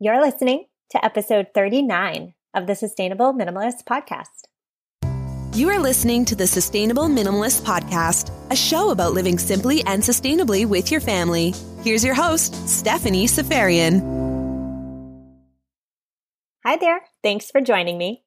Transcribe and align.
You're 0.00 0.20
listening 0.20 0.66
to 0.90 1.04
episode 1.04 1.48
39 1.56 2.32
of 2.54 2.68
the 2.68 2.76
Sustainable 2.76 3.34
Minimalist 3.34 3.82
Podcast. 3.82 4.46
You 5.58 5.70
are 5.70 5.80
listening 5.80 6.24
to 6.26 6.36
the 6.36 6.46
Sustainable 6.46 7.08
Minimalist 7.08 7.62
Podcast, 7.62 8.30
a 8.48 8.54
show 8.54 8.90
about 8.90 9.12
living 9.12 9.38
simply 9.38 9.82
and 9.86 10.00
sustainably 10.00 10.66
with 10.66 10.92
your 10.92 11.00
family. 11.00 11.52
Here's 11.82 12.04
your 12.04 12.14
host, 12.14 12.54
Stephanie 12.68 13.26
Seferian. 13.26 13.98
Hi 16.64 16.76
there. 16.76 17.00
Thanks 17.24 17.50
for 17.50 17.60
joining 17.60 17.98
me. 17.98 18.22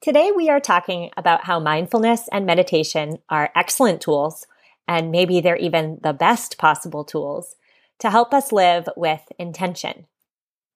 Today, 0.00 0.32
we 0.34 0.48
are 0.48 0.58
talking 0.58 1.10
about 1.18 1.44
how 1.44 1.60
mindfulness 1.60 2.30
and 2.32 2.46
meditation 2.46 3.18
are 3.28 3.52
excellent 3.54 4.00
tools, 4.00 4.46
and 4.88 5.10
maybe 5.10 5.42
they're 5.42 5.56
even 5.56 6.00
the 6.02 6.14
best 6.14 6.56
possible 6.56 7.04
tools 7.04 7.56
to 7.98 8.08
help 8.08 8.32
us 8.32 8.52
live 8.52 8.88
with 8.96 9.20
intention. 9.38 10.06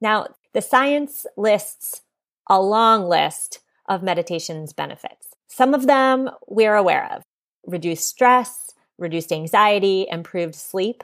Now, 0.05 0.27
the 0.53 0.61
science 0.61 1.25
lists 1.35 2.03
a 2.47 2.61
long 2.61 3.07
list 3.09 3.61
of 3.89 4.03
meditation's 4.03 4.75
benefits. 4.75 5.29
Some 5.49 5.73
of 5.73 5.87
them 5.87 6.29
we're 6.47 6.75
aware 6.75 7.11
of 7.11 7.23
reduced 7.67 8.07
stress, 8.07 8.75
reduced 8.99 9.33
anxiety, 9.33 10.07
improved 10.11 10.57
sleep. 10.57 11.03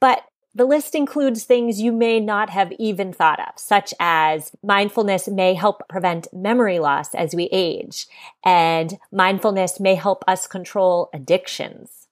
But 0.00 0.22
the 0.54 0.64
list 0.64 0.94
includes 0.94 1.44
things 1.44 1.82
you 1.82 1.92
may 1.92 2.18
not 2.18 2.48
have 2.48 2.72
even 2.78 3.12
thought 3.12 3.40
of, 3.40 3.58
such 3.58 3.92
as 4.00 4.52
mindfulness 4.62 5.28
may 5.28 5.52
help 5.52 5.86
prevent 5.86 6.32
memory 6.32 6.78
loss 6.78 7.14
as 7.14 7.34
we 7.34 7.50
age, 7.52 8.06
and 8.42 8.96
mindfulness 9.12 9.78
may 9.78 9.96
help 9.96 10.24
us 10.26 10.46
control 10.46 11.10
addictions. 11.12 12.06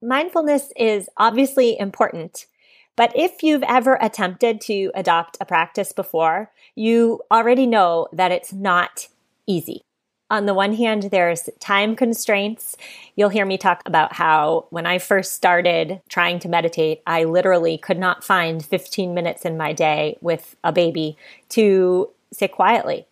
Mindfulness 0.00 0.72
is 0.74 1.10
obviously 1.18 1.78
important, 1.78 2.46
but 2.96 3.12
if 3.14 3.42
you've 3.42 3.62
ever 3.62 3.98
attempted 4.00 4.60
to 4.62 4.90
adopt 4.94 5.36
a 5.40 5.44
practice 5.44 5.92
before, 5.92 6.50
you 6.74 7.20
already 7.30 7.66
know 7.66 8.08
that 8.12 8.32
it's 8.32 8.52
not 8.52 9.08
easy 9.46 9.82
on 10.30 10.46
the 10.46 10.54
one 10.54 10.74
hand, 10.74 11.04
there's 11.04 11.50
time 11.58 11.96
constraints. 11.96 12.76
You'll 13.16 13.30
hear 13.30 13.44
me 13.44 13.58
talk 13.58 13.82
about 13.84 14.12
how 14.12 14.66
when 14.70 14.86
I 14.86 14.98
first 14.98 15.32
started 15.32 16.00
trying 16.08 16.38
to 16.40 16.48
meditate, 16.48 17.02
I 17.06 17.24
literally 17.24 17.76
could 17.76 17.98
not 17.98 18.22
find 18.22 18.64
15 18.64 19.12
minutes 19.12 19.44
in 19.44 19.56
my 19.56 19.72
day 19.72 20.16
with 20.20 20.54
a 20.62 20.72
baby 20.72 21.16
to 21.50 22.10
sit 22.32 22.52
quietly. 22.52 23.06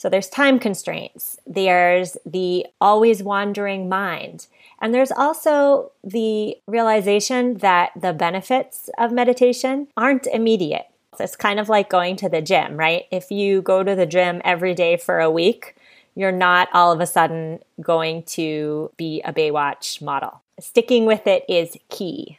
So 0.00 0.08
there's 0.08 0.30
time 0.30 0.58
constraints. 0.58 1.38
There's 1.46 2.16
the 2.24 2.64
always 2.80 3.22
wandering 3.22 3.86
mind. 3.86 4.46
And 4.80 4.94
there's 4.94 5.12
also 5.12 5.92
the 6.02 6.56
realization 6.66 7.58
that 7.58 7.90
the 7.94 8.14
benefits 8.14 8.88
of 8.96 9.12
meditation 9.12 9.88
aren't 9.98 10.26
immediate. 10.28 10.86
It's 11.18 11.36
kind 11.36 11.60
of 11.60 11.68
like 11.68 11.90
going 11.90 12.16
to 12.16 12.30
the 12.30 12.40
gym, 12.40 12.78
right? 12.78 13.08
If 13.10 13.30
you 13.30 13.60
go 13.60 13.84
to 13.84 13.94
the 13.94 14.06
gym 14.06 14.40
every 14.42 14.72
day 14.72 14.96
for 14.96 15.20
a 15.20 15.30
week, 15.30 15.76
you're 16.14 16.32
not 16.32 16.70
all 16.72 16.92
of 16.92 17.00
a 17.02 17.06
sudden 17.06 17.58
going 17.82 18.22
to 18.22 18.90
be 18.96 19.20
a 19.26 19.34
Baywatch 19.34 20.00
model. 20.00 20.40
Sticking 20.58 21.04
with 21.04 21.26
it 21.26 21.44
is 21.46 21.76
key. 21.90 22.38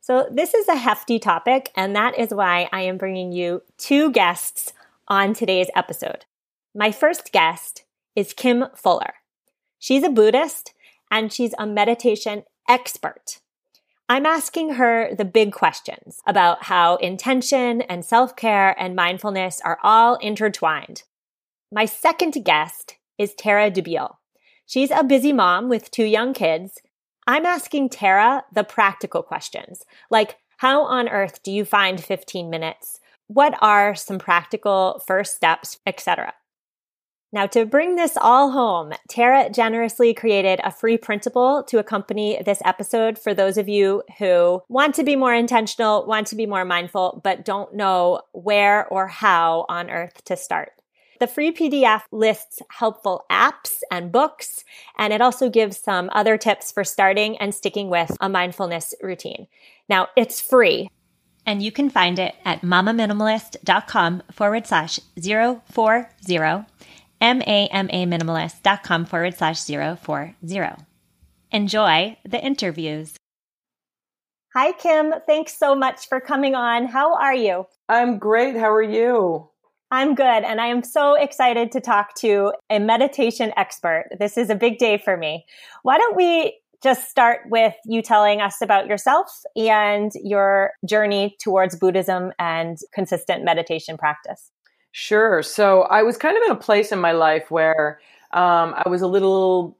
So, 0.00 0.26
this 0.30 0.54
is 0.54 0.66
a 0.66 0.76
hefty 0.76 1.18
topic, 1.18 1.72
and 1.76 1.94
that 1.94 2.18
is 2.18 2.32
why 2.32 2.70
I 2.72 2.80
am 2.80 2.96
bringing 2.96 3.32
you 3.32 3.60
two 3.76 4.10
guests 4.12 4.72
on 5.08 5.34
today's 5.34 5.68
episode. 5.76 6.24
My 6.74 6.90
first 6.90 7.32
guest 7.32 7.84
is 8.16 8.32
Kim 8.32 8.64
Fuller. 8.74 9.14
She's 9.78 10.02
a 10.02 10.08
Buddhist 10.08 10.72
and 11.10 11.30
she's 11.30 11.54
a 11.58 11.66
meditation 11.66 12.44
expert. 12.66 13.40
I'm 14.08 14.24
asking 14.24 14.74
her 14.74 15.14
the 15.14 15.26
big 15.26 15.52
questions 15.52 16.20
about 16.26 16.64
how 16.64 16.96
intention 16.96 17.82
and 17.82 18.02
self 18.02 18.36
care 18.36 18.74
and 18.80 18.96
mindfulness 18.96 19.60
are 19.62 19.78
all 19.82 20.16
intertwined. 20.16 21.02
My 21.70 21.84
second 21.84 22.42
guest 22.42 22.96
is 23.18 23.34
Tara 23.34 23.70
Dubiel. 23.70 24.16
She's 24.64 24.90
a 24.90 25.04
busy 25.04 25.32
mom 25.34 25.68
with 25.68 25.90
two 25.90 26.04
young 26.04 26.32
kids. 26.32 26.78
I'm 27.26 27.44
asking 27.44 27.90
Tara 27.90 28.44
the 28.50 28.64
practical 28.64 29.22
questions, 29.22 29.84
like 30.10 30.38
how 30.56 30.84
on 30.84 31.10
earth 31.10 31.42
do 31.42 31.52
you 31.52 31.66
find 31.66 32.02
15 32.02 32.48
minutes? 32.48 32.98
What 33.26 33.58
are 33.60 33.94
some 33.94 34.18
practical 34.18 35.02
first 35.06 35.36
steps, 35.36 35.78
etc. 35.86 36.32
Now, 37.34 37.46
to 37.46 37.64
bring 37.64 37.96
this 37.96 38.18
all 38.20 38.50
home, 38.50 38.92
Tara 39.08 39.48
generously 39.48 40.12
created 40.12 40.60
a 40.62 40.70
free 40.70 40.98
printable 40.98 41.62
to 41.64 41.78
accompany 41.78 42.42
this 42.44 42.60
episode 42.62 43.18
for 43.18 43.32
those 43.32 43.56
of 43.56 43.70
you 43.70 44.02
who 44.18 44.62
want 44.68 44.94
to 44.96 45.02
be 45.02 45.16
more 45.16 45.34
intentional, 45.34 46.04
want 46.04 46.26
to 46.26 46.36
be 46.36 46.44
more 46.44 46.66
mindful, 46.66 47.22
but 47.24 47.46
don't 47.46 47.74
know 47.74 48.20
where 48.32 48.86
or 48.88 49.06
how 49.06 49.64
on 49.70 49.88
earth 49.88 50.22
to 50.26 50.36
start. 50.36 50.72
The 51.20 51.26
free 51.26 51.52
PDF 51.52 52.02
lists 52.10 52.60
helpful 52.68 53.24
apps 53.30 53.80
and 53.90 54.12
books, 54.12 54.64
and 54.98 55.12
it 55.12 55.22
also 55.22 55.48
gives 55.48 55.78
some 55.78 56.10
other 56.12 56.36
tips 56.36 56.70
for 56.70 56.84
starting 56.84 57.38
and 57.38 57.54
sticking 57.54 57.88
with 57.88 58.14
a 58.20 58.28
mindfulness 58.28 58.94
routine. 59.00 59.46
Now, 59.88 60.08
it's 60.16 60.40
free. 60.40 60.90
And 61.46 61.62
you 61.62 61.72
can 61.72 61.88
find 61.90 62.18
it 62.18 62.34
at 62.44 62.60
mamaminimalist.com 62.60 64.22
forward 64.32 64.66
slash 64.66 65.00
040, 65.18 65.60
M-A-M-A 67.22 68.04
minimalist.com 68.04 69.06
forward 69.06 69.34
slash 69.38 69.62
040. 69.62 70.34
Enjoy 71.52 72.18
the 72.24 72.44
interviews. 72.44 73.14
Hi, 74.54 74.72
Kim. 74.72 75.14
Thanks 75.26 75.56
so 75.56 75.74
much 75.74 76.08
for 76.08 76.20
coming 76.20 76.54
on. 76.54 76.86
How 76.86 77.14
are 77.14 77.34
you? 77.34 77.64
I'm 77.88 78.18
great. 78.18 78.56
How 78.56 78.70
are 78.70 78.82
you? 78.82 79.48
I'm 79.90 80.14
good. 80.14 80.24
And 80.24 80.60
I 80.60 80.66
am 80.66 80.82
so 80.82 81.14
excited 81.14 81.70
to 81.72 81.80
talk 81.80 82.14
to 82.16 82.52
a 82.68 82.78
meditation 82.78 83.52
expert. 83.56 84.08
This 84.18 84.36
is 84.36 84.50
a 84.50 84.54
big 84.54 84.78
day 84.78 84.98
for 84.98 85.16
me. 85.16 85.46
Why 85.84 85.98
don't 85.98 86.16
we 86.16 86.58
just 86.82 87.08
start 87.08 87.42
with 87.50 87.74
you 87.86 88.02
telling 88.02 88.40
us 88.40 88.60
about 88.60 88.88
yourself 88.88 89.28
and 89.54 90.10
your 90.22 90.72
journey 90.86 91.36
towards 91.40 91.76
Buddhism 91.76 92.32
and 92.38 92.78
consistent 92.92 93.44
meditation 93.44 93.96
practice? 93.96 94.50
Sure. 94.92 95.42
So 95.42 95.82
I 95.82 96.02
was 96.02 96.16
kind 96.18 96.36
of 96.36 96.42
in 96.44 96.52
a 96.52 96.56
place 96.56 96.92
in 96.92 97.00
my 97.00 97.12
life 97.12 97.50
where 97.50 98.00
um, 98.32 98.74
I 98.76 98.88
was 98.88 99.02
a 99.02 99.06
little 99.06 99.76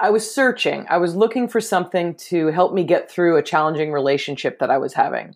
I 0.00 0.10
was 0.10 0.30
searching. 0.30 0.84
I 0.90 0.98
was 0.98 1.16
looking 1.16 1.48
for 1.48 1.60
something 1.60 2.14
to 2.28 2.48
help 2.48 2.74
me 2.74 2.84
get 2.84 3.10
through 3.10 3.36
a 3.36 3.42
challenging 3.42 3.92
relationship 3.92 4.58
that 4.58 4.70
I 4.70 4.78
was 4.78 4.92
having. 4.92 5.34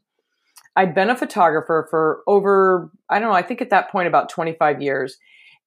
I'd 0.77 0.95
been 0.95 1.11
a 1.11 1.17
photographer 1.17 1.87
for 1.91 2.23
over, 2.27 2.91
I 3.09 3.19
don't 3.19 3.31
know, 3.31 3.35
I 3.35 3.43
think 3.43 3.61
at 3.63 3.71
that 3.71 3.91
point 3.91 4.09
about 4.09 4.29
25 4.29 4.83
years. 4.83 5.17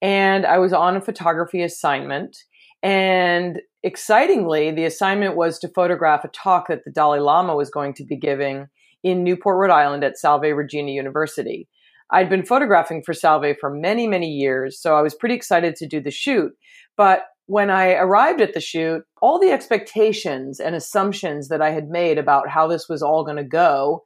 And 0.01 0.45
I 0.45 0.59
was 0.59 0.73
on 0.73 0.95
a 0.95 1.01
photography 1.01 1.63
assignment. 1.63 2.37
And 2.83 3.61
excitingly, 3.81 4.71
the 4.71 4.85
assignment 4.85 5.35
was 5.35 5.57
to 5.59 5.69
photograph 5.69 6.23
a 6.23 6.27
talk 6.27 6.67
that 6.67 6.83
the 6.85 6.91
Dalai 6.91 7.19
Lama 7.19 7.55
was 7.55 7.69
going 7.69 7.93
to 7.95 8.05
be 8.05 8.17
giving 8.17 8.67
in 9.03 9.23
Newport, 9.23 9.57
Rhode 9.57 9.73
Island 9.73 10.03
at 10.03 10.17
Salve 10.17 10.43
Regina 10.43 10.91
University. 10.91 11.67
I'd 12.13 12.29
been 12.29 12.45
photographing 12.45 13.01
for 13.03 13.13
Salve 13.13 13.55
for 13.59 13.69
many, 13.69 14.07
many 14.07 14.29
years, 14.29 14.79
so 14.79 14.95
I 14.95 15.01
was 15.01 15.15
pretty 15.15 15.35
excited 15.35 15.75
to 15.77 15.87
do 15.87 15.99
the 15.99 16.11
shoot. 16.11 16.51
But 16.95 17.23
when 17.47 17.69
I 17.69 17.93
arrived 17.93 18.39
at 18.39 18.53
the 18.53 18.61
shoot, 18.61 19.01
all 19.21 19.39
the 19.39 19.51
expectations 19.51 20.59
and 20.59 20.75
assumptions 20.75 21.49
that 21.49 21.61
I 21.61 21.71
had 21.71 21.89
made 21.89 22.17
about 22.17 22.47
how 22.47 22.67
this 22.67 22.87
was 22.87 23.01
all 23.01 23.25
going 23.25 23.37
to 23.37 23.43
go 23.43 24.03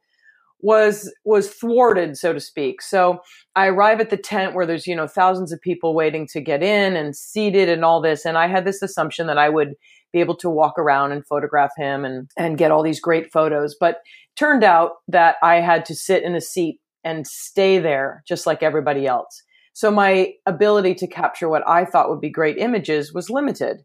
was 0.60 1.12
was 1.24 1.50
thwarted 1.50 2.16
so 2.16 2.32
to 2.32 2.40
speak 2.40 2.82
so 2.82 3.20
i 3.54 3.68
arrive 3.68 4.00
at 4.00 4.10
the 4.10 4.16
tent 4.16 4.54
where 4.54 4.66
there's 4.66 4.88
you 4.88 4.96
know 4.96 5.06
thousands 5.06 5.52
of 5.52 5.60
people 5.60 5.94
waiting 5.94 6.26
to 6.26 6.40
get 6.40 6.64
in 6.64 6.96
and 6.96 7.14
seated 7.14 7.68
and 7.68 7.84
all 7.84 8.02
this 8.02 8.24
and 8.24 8.36
i 8.36 8.48
had 8.48 8.64
this 8.64 8.82
assumption 8.82 9.28
that 9.28 9.38
i 9.38 9.48
would 9.48 9.74
be 10.12 10.18
able 10.18 10.36
to 10.36 10.50
walk 10.50 10.76
around 10.76 11.12
and 11.12 11.24
photograph 11.26 11.70
him 11.76 12.04
and 12.04 12.28
and 12.36 12.58
get 12.58 12.72
all 12.72 12.82
these 12.82 13.00
great 13.00 13.30
photos 13.32 13.76
but 13.78 13.98
turned 14.34 14.64
out 14.64 14.92
that 15.06 15.36
i 15.44 15.56
had 15.56 15.84
to 15.84 15.94
sit 15.94 16.24
in 16.24 16.34
a 16.34 16.40
seat 16.40 16.80
and 17.04 17.26
stay 17.26 17.78
there 17.78 18.22
just 18.26 18.46
like 18.46 18.62
everybody 18.62 19.06
else. 19.06 19.42
So 19.72 19.90
my 19.90 20.32
ability 20.44 20.94
to 20.96 21.06
capture 21.06 21.48
what 21.48 21.66
i 21.68 21.84
thought 21.84 22.10
would 22.10 22.20
be 22.20 22.30
great 22.30 22.58
images 22.58 23.14
was 23.14 23.30
limited. 23.30 23.82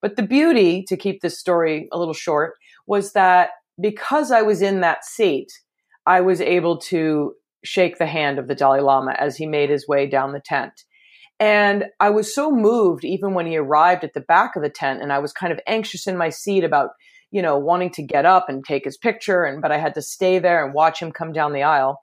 But 0.00 0.16
the 0.16 0.22
beauty 0.22 0.84
to 0.88 0.96
keep 0.96 1.20
this 1.20 1.38
story 1.38 1.88
a 1.92 1.98
little 1.98 2.14
short 2.14 2.54
was 2.86 3.12
that 3.12 3.50
because 3.80 4.30
i 4.30 4.42
was 4.42 4.60
in 4.60 4.80
that 4.80 5.04
seat 5.04 5.48
I 6.06 6.20
was 6.20 6.40
able 6.40 6.78
to 6.78 7.34
shake 7.64 7.98
the 7.98 8.06
hand 8.06 8.38
of 8.38 8.48
the 8.48 8.54
Dalai 8.54 8.80
Lama 8.80 9.14
as 9.18 9.36
he 9.36 9.46
made 9.46 9.70
his 9.70 9.86
way 9.86 10.06
down 10.06 10.32
the 10.32 10.40
tent. 10.40 10.72
And 11.38 11.86
I 12.00 12.10
was 12.10 12.34
so 12.34 12.50
moved 12.50 13.04
even 13.04 13.34
when 13.34 13.46
he 13.46 13.56
arrived 13.56 14.04
at 14.04 14.14
the 14.14 14.20
back 14.20 14.56
of 14.56 14.62
the 14.62 14.70
tent 14.70 15.02
and 15.02 15.12
I 15.12 15.18
was 15.18 15.32
kind 15.32 15.52
of 15.52 15.60
anxious 15.66 16.06
in 16.06 16.16
my 16.16 16.28
seat 16.28 16.64
about, 16.64 16.90
you 17.30 17.42
know, 17.42 17.58
wanting 17.58 17.90
to 17.90 18.02
get 18.02 18.26
up 18.26 18.48
and 18.48 18.64
take 18.64 18.84
his 18.84 18.96
picture 18.96 19.44
and 19.44 19.62
but 19.62 19.72
I 19.72 19.78
had 19.78 19.94
to 19.94 20.02
stay 20.02 20.38
there 20.38 20.64
and 20.64 20.74
watch 20.74 21.00
him 21.00 21.12
come 21.12 21.32
down 21.32 21.52
the 21.52 21.62
aisle 21.62 22.01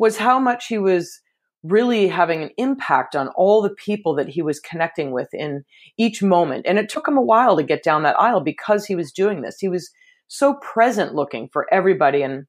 was 0.00 0.16
how 0.16 0.38
much 0.38 0.68
he 0.68 0.78
was 0.78 1.20
really 1.62 2.08
having 2.08 2.42
an 2.42 2.50
impact 2.56 3.14
on 3.14 3.28
all 3.36 3.60
the 3.60 3.74
people 3.74 4.14
that 4.14 4.30
he 4.30 4.40
was 4.40 4.58
connecting 4.58 5.10
with 5.12 5.28
in 5.34 5.62
each 5.98 6.22
moment. 6.22 6.64
And 6.66 6.78
it 6.78 6.88
took 6.88 7.06
him 7.06 7.18
a 7.18 7.22
while 7.22 7.54
to 7.58 7.62
get 7.62 7.82
down 7.82 8.02
that 8.04 8.18
aisle 8.18 8.40
because 8.40 8.86
he 8.86 8.96
was 8.96 9.12
doing 9.12 9.42
this. 9.42 9.58
He 9.60 9.68
was 9.68 9.90
so 10.26 10.54
present 10.54 11.14
looking 11.14 11.50
for 11.52 11.66
everybody 11.70 12.22
and 12.22 12.46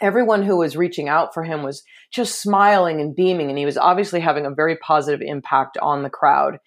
everyone 0.00 0.44
who 0.44 0.56
was 0.56 0.76
reaching 0.76 1.08
out 1.08 1.34
for 1.34 1.42
him 1.42 1.64
was 1.64 1.82
just 2.12 2.40
smiling 2.40 3.00
and 3.00 3.16
beaming 3.16 3.48
and 3.48 3.58
he 3.58 3.66
was 3.66 3.76
obviously 3.76 4.20
having 4.20 4.46
a 4.46 4.54
very 4.54 4.76
positive 4.76 5.20
impact 5.20 5.76
on 5.82 6.04
the 6.04 6.10
crowd 6.10 6.58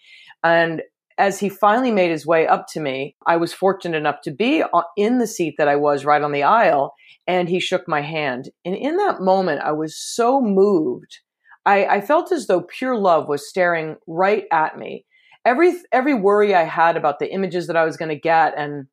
and 0.43 0.81
as 1.17 1.39
he 1.39 1.49
finally 1.49 1.91
made 1.91 2.11
his 2.11 2.25
way 2.25 2.47
up 2.47 2.65
to 2.67 2.79
me 2.79 3.15
i 3.25 3.35
was 3.35 3.53
fortunate 3.53 3.97
enough 3.97 4.21
to 4.21 4.31
be 4.31 4.61
uh, 4.61 4.81
in 4.97 5.17
the 5.17 5.27
seat 5.27 5.55
that 5.57 5.67
i 5.67 5.75
was 5.75 6.05
right 6.05 6.21
on 6.21 6.31
the 6.31 6.43
aisle 6.43 6.93
and 7.27 7.49
he 7.49 7.59
shook 7.59 7.87
my 7.87 8.01
hand 8.01 8.49
and 8.65 8.75
in 8.75 8.97
that 8.97 9.21
moment 9.21 9.61
i 9.61 9.71
was 9.71 9.95
so 9.95 10.41
moved 10.41 11.19
i, 11.65 11.85
I 11.85 12.01
felt 12.01 12.31
as 12.31 12.47
though 12.47 12.61
pure 12.61 12.97
love 12.97 13.27
was 13.27 13.47
staring 13.47 13.97
right 14.07 14.45
at 14.51 14.77
me 14.77 15.05
every 15.45 15.73
every 15.91 16.13
worry 16.13 16.55
i 16.55 16.63
had 16.63 16.97
about 16.97 17.19
the 17.19 17.31
images 17.31 17.67
that 17.67 17.77
i 17.77 17.85
was 17.85 17.97
going 17.97 18.09
to 18.09 18.19
get 18.19 18.53
and 18.57 18.87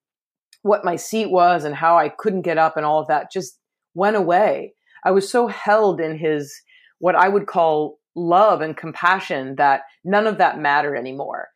what 0.63 0.85
my 0.85 0.97
seat 0.97 1.31
was 1.31 1.65
and 1.65 1.75
how 1.75 1.97
i 1.97 2.09
couldn't 2.09 2.43
get 2.43 2.59
up 2.59 2.77
and 2.77 2.85
all 2.85 3.01
of 3.01 3.09
that 3.09 3.31
just 3.33 3.59
went 3.99 4.17
away. 4.17 4.75
I 5.05 5.11
was 5.11 5.31
so 5.31 5.49
held 5.49 6.01
in 6.01 6.17
his, 6.17 6.55
what 7.01 7.17
I 7.17 7.29
would 7.29 7.47
call 7.47 7.99
love 8.15 8.61
and 8.61 8.77
compassion 8.77 9.57
that 9.57 9.83
none 10.05 10.27
of 10.27 10.39
that 10.39 10.59
mattered 10.59 10.97
anymore. 10.97 11.49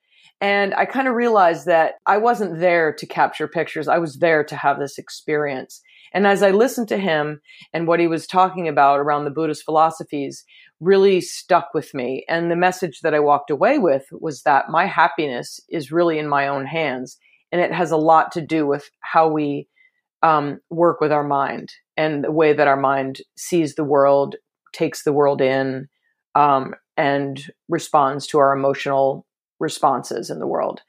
And 0.43 0.75
I 0.75 0.87
kind 0.87 1.07
of 1.07 1.15
realized 1.15 1.67
that 1.67 1.95
I 2.05 2.19
wasn't 2.19 2.59
there 2.59 2.93
to 2.93 3.07
capture 3.07 3.47
pictures. 3.47 3.87
I 3.87 3.99
was 3.99 4.19
there 4.19 4.43
to 4.43 4.57
have 4.57 4.81
this 4.81 4.99
experience. 4.99 5.81
And 6.13 6.27
as 6.27 6.43
I 6.43 6.51
listened 6.51 6.89
to 6.89 6.99
him 6.99 7.41
and 7.73 7.87
what 7.87 8.01
he 8.01 8.09
was 8.09 8.27
talking 8.27 8.67
about 8.67 8.99
around 8.99 9.25
the 9.25 9.31
Buddhist 9.31 9.65
philosophies 9.65 10.45
really 10.81 11.21
stuck 11.21 11.69
with 11.75 11.95
me. 11.95 12.25
And 12.29 12.51
the 12.51 12.57
message 12.57 13.03
that 13.03 13.15
I 13.15 13.21
walked 13.21 13.51
away 13.51 13.79
with 13.79 14.07
was 14.11 14.43
that 14.43 14.69
my 14.69 14.87
happiness 14.87 15.61
is 15.69 15.93
really 15.93 16.19
in 16.19 16.27
my 16.27 16.49
own 16.49 16.67
hands. 16.67 17.19
And 17.53 17.61
it 17.61 17.73
has 17.73 17.93
a 17.93 17.97
lot 17.97 18.33
to 18.33 18.41
do 18.41 18.67
with 18.67 18.91
how 18.99 19.29
we 19.29 19.69
um, 20.25 20.59
work 20.71 21.01
with 21.01 21.13
our 21.13 21.25
mind 21.25 21.71
and 21.97 22.25
the 22.25 22.33
way 22.33 22.53
that 22.53 22.67
our 22.67 22.77
mind 22.77 23.21
sees 23.37 23.77
the 23.77 23.85
world, 23.85 24.35
takes 24.73 25.05
the 25.05 25.13
world 25.13 25.41
in, 25.41 25.89
um, 26.35 26.75
and 26.97 27.53
responds 27.69 28.27
to 28.27 28.39
our 28.39 28.53
emotional 28.53 29.25
responses 29.63 30.29
in 30.29 30.39
the 30.41 30.47
world. 30.47 30.83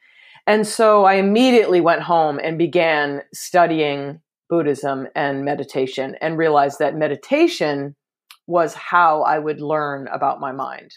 And 0.45 0.67
so 0.67 1.05
I 1.05 1.13
immediately 1.13 1.79
went 1.79 2.01
home 2.01 2.39
and 2.43 2.57
began 2.57 3.21
studying 3.33 4.19
Buddhism 4.49 5.07
and 5.15 5.45
meditation 5.45 6.15
and 6.19 6.37
realized 6.37 6.79
that 6.79 6.97
meditation 6.97 7.95
was 8.45 8.73
how 8.73 9.21
I 9.21 9.39
would 9.39 9.61
learn 9.61 10.07
about 10.09 10.41
my 10.41 10.51
mind. 10.51 10.93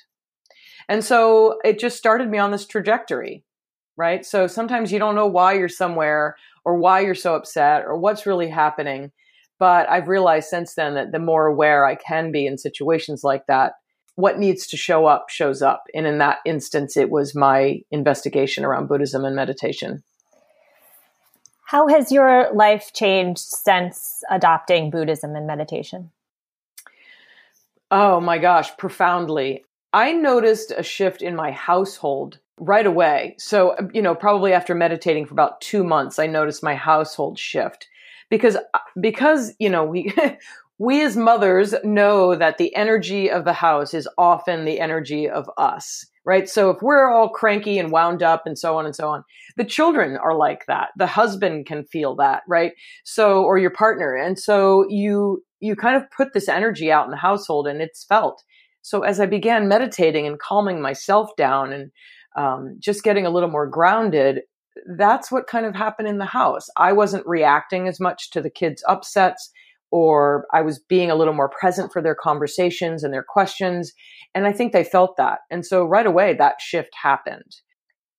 And 0.89 1.05
so 1.05 1.59
it 1.65 1.79
just 1.79 1.97
started 1.97 2.29
me 2.29 2.39
on 2.39 2.51
this 2.51 2.67
trajectory, 2.67 3.45
right? 3.97 4.27
So 4.27 4.47
sometimes 4.49 4.91
you 4.91 4.99
don't 4.99 5.15
know 5.15 5.27
why 5.29 5.55
you're 5.55 5.69
somewhere 5.69 6.37
or 6.65 6.79
why 6.79 7.01
you're 7.01 7.15
so 7.15 7.37
upset 7.37 7.85
or 7.87 7.97
what's 7.97 8.27
really 8.27 8.49
happening. 8.49 9.13
But 9.59 9.89
I've 9.89 10.09
realized 10.09 10.49
since 10.49 10.75
then 10.75 10.95
that 10.95 11.13
the 11.13 11.19
more 11.19 11.47
aware 11.47 11.87
I 11.87 11.95
can 11.95 12.33
be 12.33 12.47
in 12.47 12.59
situations 12.59 13.23
like 13.23 13.47
that, 13.47 13.75
what 14.17 14.39
needs 14.39 14.67
to 14.69 14.77
show 14.77 15.07
up 15.07 15.31
shows 15.31 15.63
up. 15.63 15.85
And 15.95 16.07
in 16.07 16.19
that 16.19 16.39
instance, 16.45 16.97
it 16.97 17.11
was 17.11 17.35
my 17.35 17.81
investigation 17.91 18.65
around 18.65 18.89
Buddhism 18.89 19.25
and 19.25 19.37
meditation. 19.37 20.03
How 21.65 21.87
has 21.89 22.11
your 22.13 22.53
life 22.53 22.93
changed 22.93 23.41
since 23.41 24.23
adopting 24.31 24.91
Buddhism 24.91 25.35
and 25.35 25.47
meditation? 25.47 26.11
Oh 27.91 28.21
my 28.21 28.39
gosh, 28.39 28.77
profoundly. 28.77 29.65
I 29.93 30.13
noticed 30.13 30.73
a 30.77 30.83
shift 30.83 31.23
in 31.23 31.37
my 31.37 31.53
household 31.53 32.39
right 32.59 32.87
away. 32.87 33.37
So, 33.39 33.77
you 33.93 34.03
know, 34.03 34.15
probably 34.15 34.53
after 34.53 34.75
meditating 34.75 35.27
for 35.27 35.35
about 35.35 35.61
2 35.61 35.85
months, 35.85 36.19
I 36.19 36.27
noticed 36.27 36.63
my 36.63 36.75
household 36.75 37.39
shift 37.39 37.89
because 38.31 38.57
uh, 38.57 38.79
because 39.01 39.55
you 39.59 39.71
know 39.71 39.85
we 39.85 40.13
we 40.79 41.03
as 41.03 41.17
mothers 41.17 41.75
know 41.85 42.35
that 42.35 42.59
the 42.59 42.75
energy 42.75 43.31
of 43.31 43.45
the 43.45 43.53
house 43.53 43.95
is 43.95 44.09
often 44.19 44.65
the 44.65 44.81
energy 44.81 45.29
of 45.29 45.49
us 45.57 46.07
right? 46.27 46.49
So 46.49 46.71
if 46.71 46.83
we're 46.83 47.09
all 47.09 47.29
cranky 47.29 47.79
and 47.79 47.93
wound 47.93 48.21
up 48.21 48.43
and 48.47 48.59
so 48.59 48.77
on 48.77 48.85
and 48.85 48.95
so 48.95 49.09
on 49.09 49.25
the 49.57 49.65
children 49.65 50.19
are 50.19 50.37
like 50.37 50.67
that. 50.67 50.89
The 50.99 51.07
husband 51.07 51.67
can 51.67 51.85
feel 51.85 52.17
that 52.17 52.43
right? 52.47 52.73
So 53.05 53.45
or 53.45 53.57
your 53.57 53.71
partner. 53.71 54.15
And 54.15 54.39
so 54.39 54.85
you 54.91 55.43
you 55.61 55.75
kind 55.75 55.97
of 55.97 56.11
put 56.15 56.35
this 56.35 56.49
energy 56.49 56.93
out 56.93 57.07
in 57.07 57.13
the 57.13 57.17
household 57.17 57.67
and 57.67 57.81
it's 57.81 58.05
felt. 58.05 58.43
So 58.83 59.03
as 59.03 59.21
i 59.21 59.27
began 59.27 59.69
meditating 59.69 60.27
and 60.27 60.39
calming 60.39 60.83
myself 60.83 61.31
down 61.37 61.73
and 61.73 61.91
um, 62.37 62.77
just 62.79 63.03
getting 63.03 63.25
a 63.25 63.31
little 63.31 63.49
more 63.49 63.67
grounded 63.67 64.43
that's 64.99 65.33
what 65.33 65.47
kind 65.47 65.65
of 65.65 65.75
happened 65.75 66.07
in 66.07 66.19
the 66.19 66.27
house. 66.27 66.69
I 66.77 66.93
wasn't 66.93 67.27
reacting 67.27 67.89
as 67.89 67.99
much 67.99 68.31
to 68.33 68.43
the 68.43 68.51
kids' 68.51 68.85
upsets, 68.87 69.51
or 69.91 70.47
I 70.53 70.63
was 70.63 70.79
being 70.79 71.11
a 71.11 71.15
little 71.15 71.35
more 71.35 71.49
present 71.49 71.93
for 71.93 72.03
their 72.03 72.15
conversations 72.15 73.05
and 73.05 73.13
their 73.13 73.25
questions. 73.27 73.93
And 74.35 74.47
I 74.47 74.53
think 74.53 74.73
they 74.73 74.85
felt 74.85 75.17
that. 75.17 75.41
And 75.51 75.65
so 75.65 75.85
right 75.85 76.07
away, 76.07 76.35
that 76.35 76.61
shift 76.61 76.95
happened. 77.03 77.57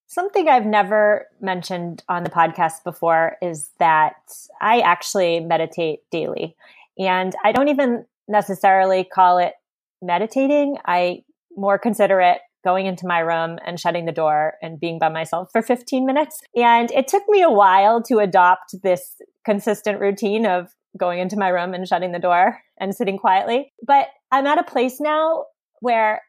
Something 0.07 0.47
I've 0.47 0.65
never 0.65 1.25
mentioned 1.41 2.03
on 2.07 2.23
the 2.23 2.29
podcast 2.29 2.83
before 2.83 3.35
is 3.41 3.71
that 3.79 4.15
I 4.61 4.79
actually 4.79 5.41
meditate 5.41 5.99
daily. 6.11 6.55
And 6.97 7.35
I 7.43 7.51
don't 7.51 7.67
even 7.67 8.05
necessarily 8.27 9.03
call 9.03 9.37
it 9.37 9.53
meditating. 10.01 10.77
I 10.85 11.23
more 11.55 11.77
consider 11.77 12.21
it 12.21 12.39
going 12.63 12.85
into 12.85 13.07
my 13.07 13.19
room 13.19 13.59
and 13.65 13.79
shutting 13.79 14.05
the 14.05 14.11
door 14.11 14.55
and 14.61 14.79
being 14.79 14.99
by 14.99 15.09
myself 15.09 15.49
for 15.51 15.61
15 15.61 16.05
minutes. 16.05 16.41
And 16.55 16.91
it 16.91 17.07
took 17.07 17.23
me 17.27 17.41
a 17.41 17.51
while 17.51 18.01
to 18.03 18.19
adopt 18.19 18.75
this 18.83 19.21
consistent 19.45 19.99
routine 19.99 20.45
of 20.45 20.67
going 20.97 21.19
into 21.19 21.37
my 21.37 21.49
room 21.49 21.73
and 21.73 21.87
shutting 21.87 22.11
the 22.11 22.19
door 22.19 22.59
and 22.79 22.95
sitting 22.95 23.17
quietly. 23.17 23.71
But 23.85 24.07
I'm 24.31 24.47
at 24.47 24.59
a 24.59 24.63
place 24.63 24.99
now 24.99 25.45
where 25.79 26.21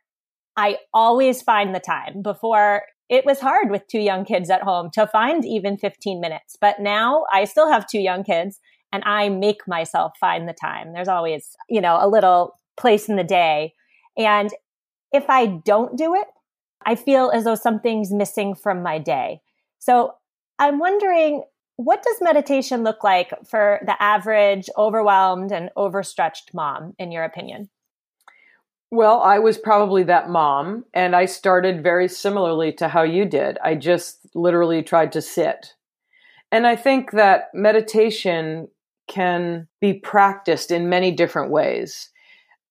I 0.56 0.78
always 0.92 1.42
find 1.42 1.74
the 1.74 1.80
time 1.80 2.22
before 2.22 2.82
it 3.08 3.24
was 3.24 3.40
hard 3.40 3.70
with 3.70 3.86
two 3.88 4.00
young 4.00 4.24
kids 4.24 4.50
at 4.50 4.62
home 4.62 4.90
to 4.94 5.06
find 5.06 5.44
even 5.44 5.78
15 5.78 6.20
minutes. 6.20 6.56
But 6.60 6.80
now 6.80 7.24
I 7.32 7.44
still 7.44 7.70
have 7.70 7.86
two 7.86 8.00
young 8.00 8.22
kids 8.22 8.60
and 8.92 9.02
I 9.04 9.28
make 9.28 9.66
myself 9.66 10.12
find 10.20 10.48
the 10.48 10.52
time. 10.52 10.92
There's 10.92 11.08
always, 11.08 11.56
you 11.68 11.80
know, 11.80 11.98
a 12.00 12.08
little 12.08 12.54
place 12.78 13.08
in 13.08 13.16
the 13.16 13.24
day. 13.24 13.74
And 14.16 14.50
if 15.12 15.24
I 15.28 15.46
don't 15.46 15.96
do 15.96 16.14
it, 16.14 16.26
I 16.84 16.94
feel 16.94 17.30
as 17.30 17.44
though 17.44 17.54
something's 17.54 18.12
missing 18.12 18.54
from 18.54 18.82
my 18.82 18.98
day. 18.98 19.40
So 19.78 20.14
I'm 20.58 20.78
wondering, 20.78 21.44
what 21.78 22.02
does 22.02 22.16
meditation 22.20 22.82
look 22.82 23.04
like 23.04 23.32
for 23.48 23.80
the 23.86 24.00
average 24.02 24.68
overwhelmed 24.76 25.52
and 25.52 25.70
overstretched 25.76 26.52
mom, 26.52 26.92
in 26.98 27.12
your 27.12 27.22
opinion? 27.22 27.70
Well, 28.90 29.20
I 29.20 29.38
was 29.38 29.58
probably 29.58 30.02
that 30.02 30.28
mom, 30.28 30.86
and 30.92 31.14
I 31.14 31.26
started 31.26 31.84
very 31.84 32.08
similarly 32.08 32.72
to 32.72 32.88
how 32.88 33.04
you 33.04 33.24
did. 33.24 33.58
I 33.62 33.76
just 33.76 34.18
literally 34.34 34.82
tried 34.82 35.12
to 35.12 35.22
sit. 35.22 35.74
And 36.50 36.66
I 36.66 36.74
think 36.74 37.12
that 37.12 37.44
meditation 37.54 38.66
can 39.06 39.68
be 39.80 39.94
practiced 39.94 40.72
in 40.72 40.88
many 40.88 41.12
different 41.12 41.52
ways. 41.52 42.10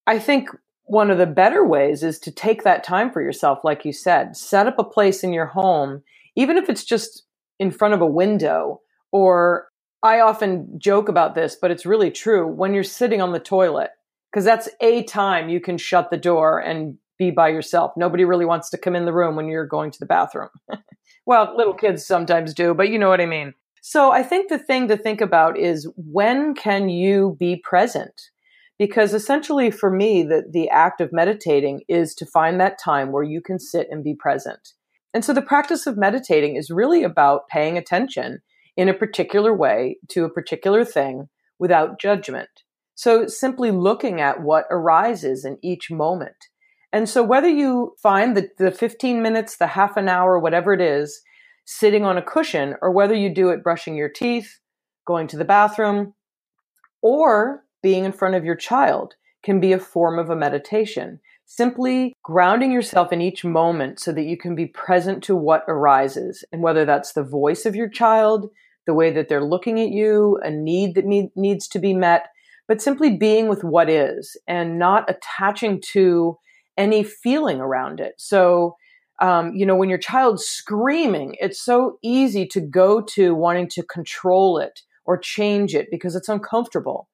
I 0.05 0.19
think 0.19 0.49
one 0.83 1.09
of 1.09 1.17
the 1.17 1.25
better 1.25 1.65
ways 1.65 2.03
is 2.03 2.19
to 2.19 2.31
take 2.31 2.63
that 2.63 2.83
time 2.83 3.09
for 3.11 3.21
yourself, 3.21 3.59
like 3.63 3.85
you 3.85 3.93
said. 3.93 4.35
Set 4.35 4.67
up 4.67 4.77
a 4.77 4.83
place 4.83 5.23
in 5.23 5.31
your 5.31 5.45
home, 5.45 6.03
even 6.35 6.57
if 6.57 6.67
it's 6.67 6.83
just 6.83 7.23
in 7.57 7.71
front 7.71 7.93
of 7.93 8.01
a 8.01 8.05
window. 8.05 8.81
Or 9.11 9.67
I 10.03 10.19
often 10.19 10.79
joke 10.79 11.09
about 11.09 11.35
this, 11.35 11.55
but 11.59 11.71
it's 11.71 11.85
really 11.85 12.11
true 12.11 12.47
when 12.47 12.73
you're 12.73 12.83
sitting 12.83 13.21
on 13.21 13.31
the 13.31 13.39
toilet, 13.39 13.91
because 14.31 14.45
that's 14.45 14.69
a 14.81 15.03
time 15.03 15.49
you 15.49 15.59
can 15.59 15.77
shut 15.77 16.09
the 16.09 16.17
door 16.17 16.59
and 16.59 16.97
be 17.17 17.31
by 17.31 17.49
yourself. 17.49 17.93
Nobody 17.97 18.25
really 18.25 18.45
wants 18.45 18.69
to 18.69 18.77
come 18.77 18.95
in 18.95 19.05
the 19.05 19.13
room 19.13 19.35
when 19.35 19.47
you're 19.47 19.65
going 19.65 19.91
to 19.91 19.99
the 19.99 20.05
bathroom. 20.05 20.49
well, 21.25 21.53
little 21.57 21.73
kids 21.73 22.05
sometimes 22.05 22.53
do, 22.53 22.73
but 22.73 22.89
you 22.89 22.99
know 22.99 23.09
what 23.09 23.21
I 23.21 23.25
mean. 23.25 23.53
So 23.81 24.11
I 24.11 24.21
think 24.21 24.49
the 24.49 24.59
thing 24.59 24.87
to 24.89 24.97
think 24.97 25.21
about 25.21 25.57
is 25.57 25.89
when 25.95 26.53
can 26.53 26.89
you 26.89 27.35
be 27.39 27.55
present? 27.55 28.29
because 28.77 29.13
essentially 29.13 29.71
for 29.71 29.89
me 29.89 30.23
the, 30.23 30.43
the 30.49 30.69
act 30.69 31.01
of 31.01 31.11
meditating 31.11 31.81
is 31.87 32.13
to 32.15 32.25
find 32.25 32.59
that 32.59 32.79
time 32.79 33.11
where 33.11 33.23
you 33.23 33.41
can 33.41 33.59
sit 33.59 33.87
and 33.91 34.03
be 34.03 34.13
present 34.13 34.73
and 35.13 35.23
so 35.23 35.33
the 35.33 35.41
practice 35.41 35.87
of 35.87 35.97
meditating 35.97 36.55
is 36.55 36.69
really 36.69 37.03
about 37.03 37.47
paying 37.47 37.77
attention 37.77 38.41
in 38.77 38.87
a 38.87 38.93
particular 38.93 39.53
way 39.53 39.97
to 40.07 40.23
a 40.23 40.29
particular 40.29 40.85
thing 40.85 41.27
without 41.59 41.99
judgment 41.99 42.49
so 42.95 43.27
simply 43.27 43.71
looking 43.71 44.21
at 44.21 44.41
what 44.41 44.65
arises 44.71 45.43
in 45.43 45.57
each 45.61 45.91
moment 45.91 46.47
and 46.93 47.09
so 47.09 47.21
whether 47.21 47.49
you 47.49 47.93
find 48.01 48.37
the, 48.37 48.49
the 48.57 48.71
15 48.71 49.21
minutes 49.21 49.57
the 49.57 49.67
half 49.67 49.97
an 49.97 50.07
hour 50.07 50.39
whatever 50.39 50.73
it 50.73 50.81
is 50.81 51.21
sitting 51.65 52.05
on 52.05 52.17
a 52.17 52.21
cushion 52.21 52.75
or 52.81 52.91
whether 52.91 53.15
you 53.15 53.33
do 53.33 53.49
it 53.49 53.63
brushing 53.63 53.97
your 53.97 54.09
teeth 54.09 54.59
going 55.05 55.27
to 55.27 55.37
the 55.37 55.43
bathroom 55.43 56.13
or 57.01 57.63
being 57.81 58.05
in 58.05 58.11
front 58.11 58.35
of 58.35 58.45
your 58.45 58.55
child 58.55 59.15
can 59.43 59.59
be 59.59 59.71
a 59.71 59.79
form 59.79 60.19
of 60.19 60.29
a 60.29 60.35
meditation. 60.35 61.19
Simply 61.45 62.13
grounding 62.23 62.71
yourself 62.71 63.13
in 63.13 63.21
each 63.21 63.45
moment 63.45 63.99
so 63.99 64.11
that 64.11 64.25
you 64.25 64.37
can 64.37 64.55
be 64.55 64.65
present 64.65 65.23
to 65.23 65.35
what 65.35 65.63
arises, 65.67 66.43
and 66.51 66.61
whether 66.61 66.83
that's 66.83 67.13
the 67.13 67.23
voice 67.23 67.65
of 67.65 67.75
your 67.75 67.87
child, 67.87 68.49
the 68.87 68.93
way 68.93 69.11
that 69.11 69.29
they're 69.29 69.43
looking 69.43 69.79
at 69.79 69.89
you, 69.89 70.39
a 70.43 70.49
need 70.49 70.95
that 70.95 71.05
need, 71.05 71.29
needs 71.35 71.67
to 71.67 71.77
be 71.79 71.93
met, 71.93 72.29
but 72.67 72.81
simply 72.81 73.15
being 73.15 73.47
with 73.47 73.63
what 73.63 73.89
is 73.89 74.35
and 74.47 74.79
not 74.79 75.07
attaching 75.09 75.81
to 75.91 76.37
any 76.77 77.03
feeling 77.03 77.59
around 77.59 77.99
it. 77.99 78.13
So, 78.17 78.75
um, 79.19 79.53
you 79.53 79.65
know, 79.65 79.75
when 79.75 79.89
your 79.89 79.97
child's 79.97 80.45
screaming, 80.45 81.35
it's 81.39 81.61
so 81.61 81.97
easy 82.03 82.47
to 82.47 82.61
go 82.61 83.01
to 83.01 83.35
wanting 83.35 83.67
to 83.69 83.83
control 83.83 84.57
it 84.57 84.81
or 85.05 85.17
change 85.17 85.75
it 85.75 85.87
because 85.91 86.15
it's 86.15 86.29
uncomfortable. 86.29 87.09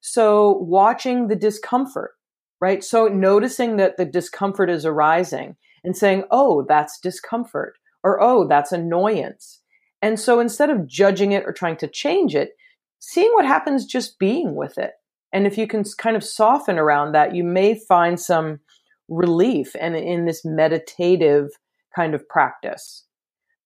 So, 0.00 0.58
watching 0.58 1.26
the 1.26 1.36
discomfort, 1.36 2.12
right? 2.60 2.84
So, 2.84 3.08
noticing 3.08 3.76
that 3.78 3.96
the 3.96 4.04
discomfort 4.04 4.70
is 4.70 4.86
arising 4.86 5.56
and 5.82 5.96
saying, 5.96 6.24
oh, 6.30 6.64
that's 6.68 7.00
discomfort, 7.00 7.74
or 8.04 8.22
oh, 8.22 8.46
that's 8.46 8.70
annoyance. 8.70 9.60
And 10.00 10.18
so, 10.18 10.40
instead 10.40 10.70
of 10.70 10.86
judging 10.86 11.32
it 11.32 11.44
or 11.44 11.52
trying 11.52 11.76
to 11.78 11.88
change 11.88 12.34
it, 12.34 12.50
seeing 12.98 13.32
what 13.32 13.46
happens 13.46 13.84
just 13.84 14.18
being 14.18 14.54
with 14.54 14.78
it. 14.78 14.92
And 15.32 15.46
if 15.46 15.58
you 15.58 15.66
can 15.66 15.84
kind 15.98 16.16
of 16.16 16.24
soften 16.24 16.78
around 16.78 17.12
that, 17.12 17.34
you 17.34 17.44
may 17.44 17.78
find 17.78 18.18
some 18.18 18.60
relief 19.08 19.74
and 19.80 19.96
in 19.96 20.24
this 20.26 20.44
meditative 20.44 21.48
kind 21.94 22.14
of 22.14 22.28
practice. 22.28 23.04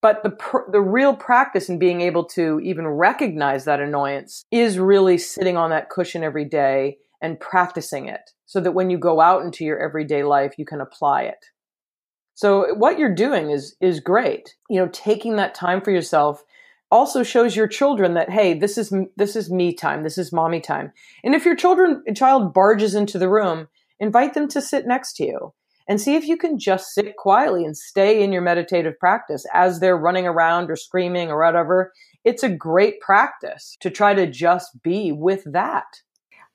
But 0.01 0.23
the 0.25 0.31
pr- 0.31 0.71
the 0.71 0.81
real 0.81 1.15
practice 1.15 1.69
in 1.69 1.79
being 1.79 2.01
able 2.01 2.25
to 2.31 2.61
even 2.61 2.89
recognize 2.89 3.65
that 3.65 3.81
annoyance 3.81 4.45
is 4.51 4.79
really 4.79 5.19
sitting 5.19 5.57
on 5.57 5.71
that 5.71 5.91
cushion 5.91 6.25
every 6.25 6.45
day 6.45 6.99
and 7.21 7.39
practicing 7.39 8.09
it 8.09 8.31
so 8.47 8.61
that 8.61 8.73
when 8.73 8.91
you 8.91 8.99
go 8.99 9.21
out 9.21 9.43
into 9.43 9.65
your 9.65 9.79
everyday 9.79 10.25
life 10.25 10.55
you 10.59 10.65
can 10.65 10.81
apply 10.81 11.23
it. 11.23 11.39
So 12.35 12.75
what 12.75 12.99
you're 12.99 13.15
doing 13.15 13.51
is 13.51 13.77
is 13.81 14.01
great. 14.01 14.57
You 14.69 14.81
know, 14.81 14.89
taking 14.93 15.37
that 15.37 15.55
time 15.55 15.81
for 15.81 15.91
yourself 15.91 16.43
also 16.91 17.23
shows 17.23 17.57
your 17.57 17.69
children 17.69 18.15
that 18.15 18.31
hey, 18.31 18.55
this 18.55 18.77
is 18.79 18.93
this 19.17 19.37
is 19.37 19.51
me 19.51 19.73
time, 19.73 20.03
this 20.03 20.19
is 20.19 20.33
mommy 20.33 20.61
time. 20.61 20.93
And 21.25 21.35
if 21.35 21.45
your 21.45 21.57
children 21.57 22.03
child 22.15 22.55
barges 22.55 22.95
into 22.95 23.19
the 23.19 23.29
room, 23.29 23.69
invite 24.01 24.35
them 24.35 24.49
to 24.49 24.61
sit 24.61 24.87
next 24.87 25.15
to 25.15 25.25
you 25.25 25.55
and 25.89 26.01
see 26.01 26.15
if 26.15 26.27
you 26.27 26.37
can 26.37 26.59
just 26.59 26.95
sit 26.95 27.17
quietly 27.17 27.65
and 27.65 27.77
stay 27.77 28.23
in 28.23 28.33
your 28.33 28.43
meditative 28.43 28.99
practice 28.99 29.45
as 29.53 29.81
they're 29.81 29.97
running 29.97 30.27
around 30.27 30.71
or 30.71 30.77
screaming 30.77 31.31
or 31.31 31.43
whatever. 31.43 31.93
It's 32.25 32.43
a 32.43 32.49
great 32.49 33.01
practice 33.01 33.77
to 33.81 33.91
try 33.91 34.15
to 34.15 34.27
just 34.27 34.83
be 34.83 35.13
with 35.13 35.43
that. 35.47 36.03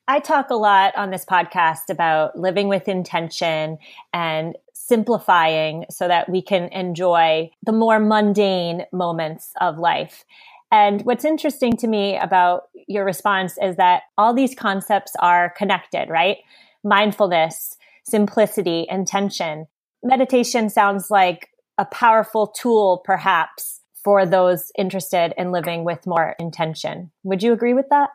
I 0.07 0.21
talk 0.21 0.49
a 0.49 0.55
lot 0.55 0.95
on 0.95 1.09
this 1.09 1.25
podcast 1.25 1.89
about 1.89 2.39
living 2.39 2.69
with 2.69 2.87
intention 2.87 3.77
and 4.13 4.55
simplifying 4.87 5.85
so 5.89 6.07
that 6.07 6.29
we 6.29 6.41
can 6.41 6.69
enjoy 6.69 7.49
the 7.63 7.71
more 7.71 7.99
mundane 7.99 8.85
moments 8.93 9.51
of 9.59 9.77
life. 9.77 10.23
And 10.71 11.01
what's 11.03 11.25
interesting 11.25 11.75
to 11.77 11.87
me 11.87 12.17
about 12.17 12.63
your 12.87 13.05
response 13.05 13.57
is 13.61 13.75
that 13.77 14.03
all 14.17 14.33
these 14.33 14.55
concepts 14.55 15.13
are 15.19 15.53
connected, 15.57 16.09
right? 16.09 16.37
Mindfulness, 16.83 17.77
simplicity, 18.03 18.85
intention. 18.89 19.67
Meditation 20.03 20.69
sounds 20.69 21.09
like 21.09 21.49
a 21.77 21.85
powerful 21.85 22.47
tool, 22.47 23.01
perhaps, 23.03 23.81
for 24.03 24.25
those 24.25 24.71
interested 24.77 25.33
in 25.37 25.51
living 25.51 25.83
with 25.83 26.07
more 26.07 26.35
intention. 26.39 27.11
Would 27.23 27.43
you 27.43 27.51
agree 27.51 27.73
with 27.73 27.89
that? 27.89 28.09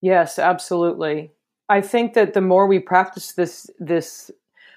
Yes, 0.00 0.38
absolutely. 0.38 1.30
I 1.68 1.80
think 1.80 2.14
that 2.14 2.34
the 2.34 2.40
more 2.40 2.66
we 2.66 2.78
practice 2.78 3.32
this 3.32 3.70
this 3.78 4.30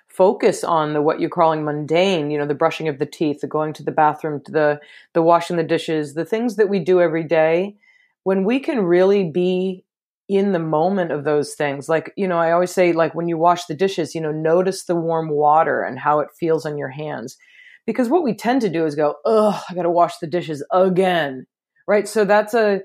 focus 0.09 0.63
on 0.63 0.93
the 0.93 1.01
what 1.01 1.19
you're 1.19 1.29
calling 1.29 1.63
mundane, 1.63 2.31
you 2.31 2.37
know, 2.37 2.45
the 2.47 2.53
brushing 2.55 2.87
of 2.87 2.99
the 2.99 3.05
teeth, 3.05 3.41
the 3.41 3.47
going 3.47 3.73
to 3.73 3.83
the 3.83 3.91
bathroom, 3.91 4.41
the 4.47 4.79
the 5.13 5.21
washing 5.21 5.57
the 5.57 5.63
dishes, 5.63 6.13
the 6.13 6.25
things 6.25 6.55
that 6.55 6.69
we 6.69 6.79
do 6.79 6.99
every 6.99 7.23
day, 7.23 7.75
when 8.23 8.43
we 8.43 8.59
can 8.59 8.81
really 8.81 9.29
be 9.29 9.85
in 10.27 10.51
the 10.51 10.59
moment 10.59 11.11
of 11.11 11.23
those 11.23 11.55
things. 11.55 11.89
Like, 11.89 12.13
you 12.15 12.27
know, 12.27 12.37
I 12.37 12.51
always 12.51 12.71
say 12.71 12.91
like 12.93 13.15
when 13.15 13.27
you 13.27 13.37
wash 13.37 13.65
the 13.65 13.73
dishes, 13.75 14.13
you 14.13 14.21
know, 14.21 14.31
notice 14.31 14.83
the 14.85 14.95
warm 14.95 15.29
water 15.29 15.81
and 15.81 15.97
how 15.97 16.19
it 16.19 16.29
feels 16.39 16.65
on 16.65 16.77
your 16.77 16.89
hands. 16.89 17.37
Because 17.85 18.09
what 18.09 18.23
we 18.23 18.35
tend 18.35 18.61
to 18.61 18.69
do 18.69 18.85
is 18.85 18.93
go, 18.95 19.15
"Oh, 19.25 19.63
I 19.69 19.73
got 19.73 19.83
to 19.83 19.89
wash 19.89 20.17
the 20.17 20.27
dishes 20.27 20.63
again." 20.71 21.47
Right? 21.87 22.07
So 22.07 22.25
that's 22.25 22.53
a 22.53 22.81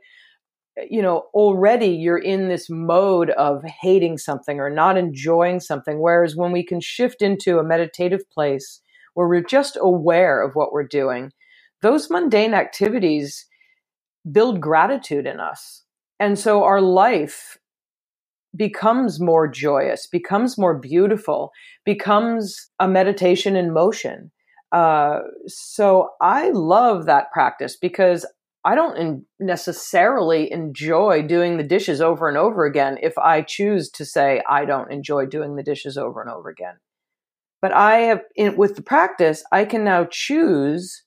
you 0.90 1.00
know, 1.00 1.24
already 1.34 1.88
you're 1.88 2.18
in 2.18 2.48
this 2.48 2.68
mode 2.68 3.30
of 3.30 3.62
hating 3.80 4.18
something 4.18 4.58
or 4.60 4.70
not 4.70 4.96
enjoying 4.96 5.60
something. 5.60 6.00
Whereas 6.00 6.36
when 6.36 6.52
we 6.52 6.64
can 6.64 6.80
shift 6.80 7.22
into 7.22 7.58
a 7.58 7.64
meditative 7.64 8.28
place 8.30 8.80
where 9.14 9.28
we're 9.28 9.44
just 9.44 9.78
aware 9.80 10.42
of 10.42 10.54
what 10.54 10.72
we're 10.72 10.86
doing, 10.86 11.32
those 11.82 12.10
mundane 12.10 12.54
activities 12.54 13.46
build 14.30 14.60
gratitude 14.60 15.26
in 15.26 15.38
us. 15.40 15.82
And 16.18 16.38
so 16.38 16.64
our 16.64 16.80
life 16.80 17.58
becomes 18.56 19.20
more 19.20 19.48
joyous, 19.48 20.06
becomes 20.06 20.56
more 20.56 20.78
beautiful, 20.78 21.50
becomes 21.84 22.70
a 22.80 22.88
meditation 22.88 23.56
in 23.56 23.72
motion. 23.72 24.30
Uh, 24.72 25.20
so 25.46 26.10
I 26.20 26.50
love 26.50 27.06
that 27.06 27.30
practice 27.32 27.76
because 27.76 28.26
I 28.64 28.74
don't 28.74 28.96
in 28.96 29.24
necessarily 29.38 30.50
enjoy 30.50 31.22
doing 31.22 31.58
the 31.58 31.62
dishes 31.62 32.00
over 32.00 32.28
and 32.28 32.38
over 32.38 32.64
again 32.64 32.96
if 33.02 33.18
I 33.18 33.42
choose 33.42 33.90
to 33.90 34.06
say 34.06 34.42
I 34.48 34.64
don't 34.64 34.90
enjoy 34.90 35.26
doing 35.26 35.56
the 35.56 35.62
dishes 35.62 35.98
over 35.98 36.22
and 36.22 36.30
over 36.30 36.48
again. 36.48 36.76
But 37.60 37.72
I 37.72 37.96
have, 37.96 38.22
in, 38.36 38.56
with 38.56 38.76
the 38.76 38.82
practice, 38.82 39.44
I 39.52 39.66
can 39.66 39.84
now 39.84 40.06
choose 40.10 41.02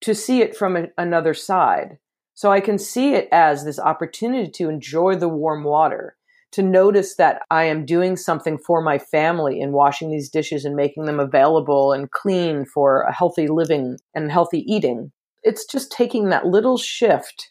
to 0.00 0.14
see 0.14 0.40
it 0.40 0.56
from 0.56 0.76
a, 0.76 0.86
another 0.96 1.34
side. 1.34 1.98
So 2.34 2.50
I 2.50 2.60
can 2.60 2.78
see 2.78 3.14
it 3.14 3.28
as 3.30 3.64
this 3.64 3.78
opportunity 3.78 4.50
to 4.52 4.68
enjoy 4.68 5.16
the 5.16 5.28
warm 5.28 5.62
water, 5.62 6.16
to 6.52 6.62
notice 6.62 7.16
that 7.16 7.42
I 7.50 7.64
am 7.64 7.84
doing 7.84 8.16
something 8.16 8.58
for 8.58 8.82
my 8.82 8.98
family 8.98 9.60
in 9.60 9.72
washing 9.72 10.10
these 10.10 10.30
dishes 10.30 10.64
and 10.64 10.74
making 10.74 11.04
them 11.04 11.20
available 11.20 11.92
and 11.92 12.10
clean 12.10 12.64
for 12.64 13.02
a 13.02 13.12
healthy 13.12 13.46
living 13.46 13.98
and 14.14 14.32
healthy 14.32 14.60
eating 14.70 15.12
it's 15.44 15.64
just 15.64 15.92
taking 15.92 16.30
that 16.30 16.46
little 16.46 16.76
shift 16.76 17.50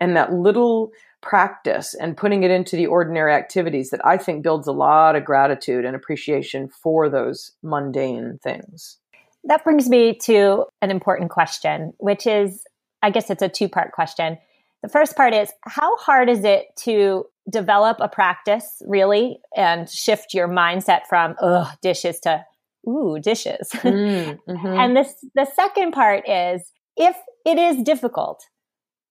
and 0.00 0.16
that 0.16 0.32
little 0.32 0.90
practice 1.20 1.94
and 1.94 2.16
putting 2.16 2.42
it 2.42 2.50
into 2.50 2.76
the 2.76 2.86
ordinary 2.86 3.34
activities 3.34 3.90
that 3.90 4.04
I 4.04 4.16
think 4.16 4.42
builds 4.42 4.66
a 4.66 4.72
lot 4.72 5.16
of 5.16 5.24
gratitude 5.24 5.84
and 5.84 5.94
appreciation 5.94 6.68
for 6.68 7.08
those 7.08 7.52
mundane 7.62 8.38
things. 8.42 8.96
That 9.44 9.64
brings 9.64 9.88
me 9.88 10.14
to 10.22 10.64
an 10.82 10.90
important 10.90 11.30
question, 11.30 11.92
which 11.98 12.26
is 12.26 12.64
I 13.02 13.10
guess 13.10 13.30
it's 13.30 13.42
a 13.42 13.48
two 13.48 13.68
part 13.68 13.92
question. 13.92 14.38
The 14.82 14.88
first 14.88 15.16
part 15.16 15.34
is 15.34 15.52
how 15.62 15.96
hard 15.96 16.28
is 16.28 16.44
it 16.44 16.66
to 16.80 17.26
develop 17.50 17.98
a 18.00 18.08
practice 18.08 18.82
really 18.86 19.38
and 19.56 19.88
shift 19.88 20.34
your 20.34 20.48
mindset 20.48 21.00
from 21.08 21.34
ugh 21.40 21.68
dishes 21.82 22.20
to 22.20 22.44
ooh 22.88 23.18
dishes. 23.20 23.70
Mm, 23.80 24.38
mm-hmm. 24.48 24.66
and 24.66 24.96
this 24.96 25.14
the 25.34 25.46
second 25.54 25.92
part 25.92 26.28
is 26.28 26.70
if 26.96 27.16
it 27.44 27.58
is 27.58 27.82
difficult, 27.82 28.46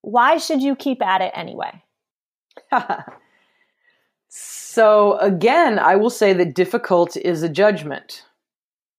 why 0.02 0.38
should 0.38 0.62
you 0.62 0.76
keep 0.76 1.02
at 1.02 1.22
it 1.22 1.32
anyway? 1.36 1.84
so 4.30 5.18
again, 5.18 5.80
I 5.80 5.96
will 5.96 6.10
say 6.10 6.34
that 6.34 6.56
difficult 6.56 7.18
is 7.18 7.44
a 7.44 7.50
judgment, 7.50 8.26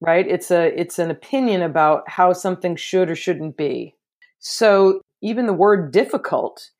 right? 0.00 0.26
It's 0.26 0.50
a 0.50 0.78
it's 0.78 0.99
an 0.99 1.10
opinion 1.10 1.62
about 1.62 2.08
how 2.08 2.32
something 2.32 2.76
should 2.76 3.10
or 3.10 3.16
shouldn't 3.16 3.56
be. 3.56 3.94
So 4.38 5.02
even 5.22 5.46
the 5.46 5.52
word 5.52 5.92
difficult 5.92 6.70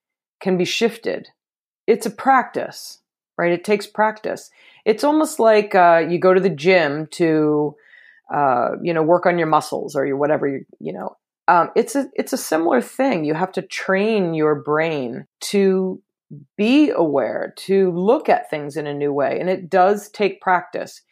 can 0.41 0.57
be 0.57 0.65
shifted. 0.65 1.29
It's 1.87 2.07
a 2.07 2.11
practice, 2.11 2.99
right? 3.37 3.53
It 3.53 3.65
takes 3.65 3.87
practice. 3.87 4.51
It's 4.85 5.05
almost 5.05 5.39
like 5.39 5.75
uh, 5.75 6.05
you 6.09 6.19
go 6.19 6.33
to 6.33 6.41
the 6.41 6.51
gym 6.51 7.07
to, 7.13 7.77
uh, 8.35 8.71
you 8.83 8.95
know, 8.95 9.03
work 9.03 9.27
on 9.27 9.39
your 9.39 9.49
muscles 9.49 9.95
or 9.95 10.07
your 10.07 10.17
whatever 10.17 10.49
you, 10.49 10.65
you 10.79 10.93
know, 10.93 11.17
um, 11.51 11.71
it's 11.75 11.97
a 11.97 12.07
it's 12.15 12.33
a 12.33 12.39
similar 12.39 12.81
thing. 12.81 13.25
You 13.25 13.35
have 13.35 13.51
to 13.53 13.63
train 13.63 14.35
your 14.35 14.55
brain 14.55 15.27
to 15.41 16.01
be 16.57 16.91
aware, 16.91 17.53
to 17.57 17.91
look 17.91 18.29
at 18.29 18.49
things 18.49 18.77
in 18.77 18.87
a 18.87 18.95
new 18.95 19.13
way, 19.13 19.37
and 19.41 19.51
it 19.51 19.69
does 19.69 20.09
take 20.11 20.41
practice. 20.41 21.03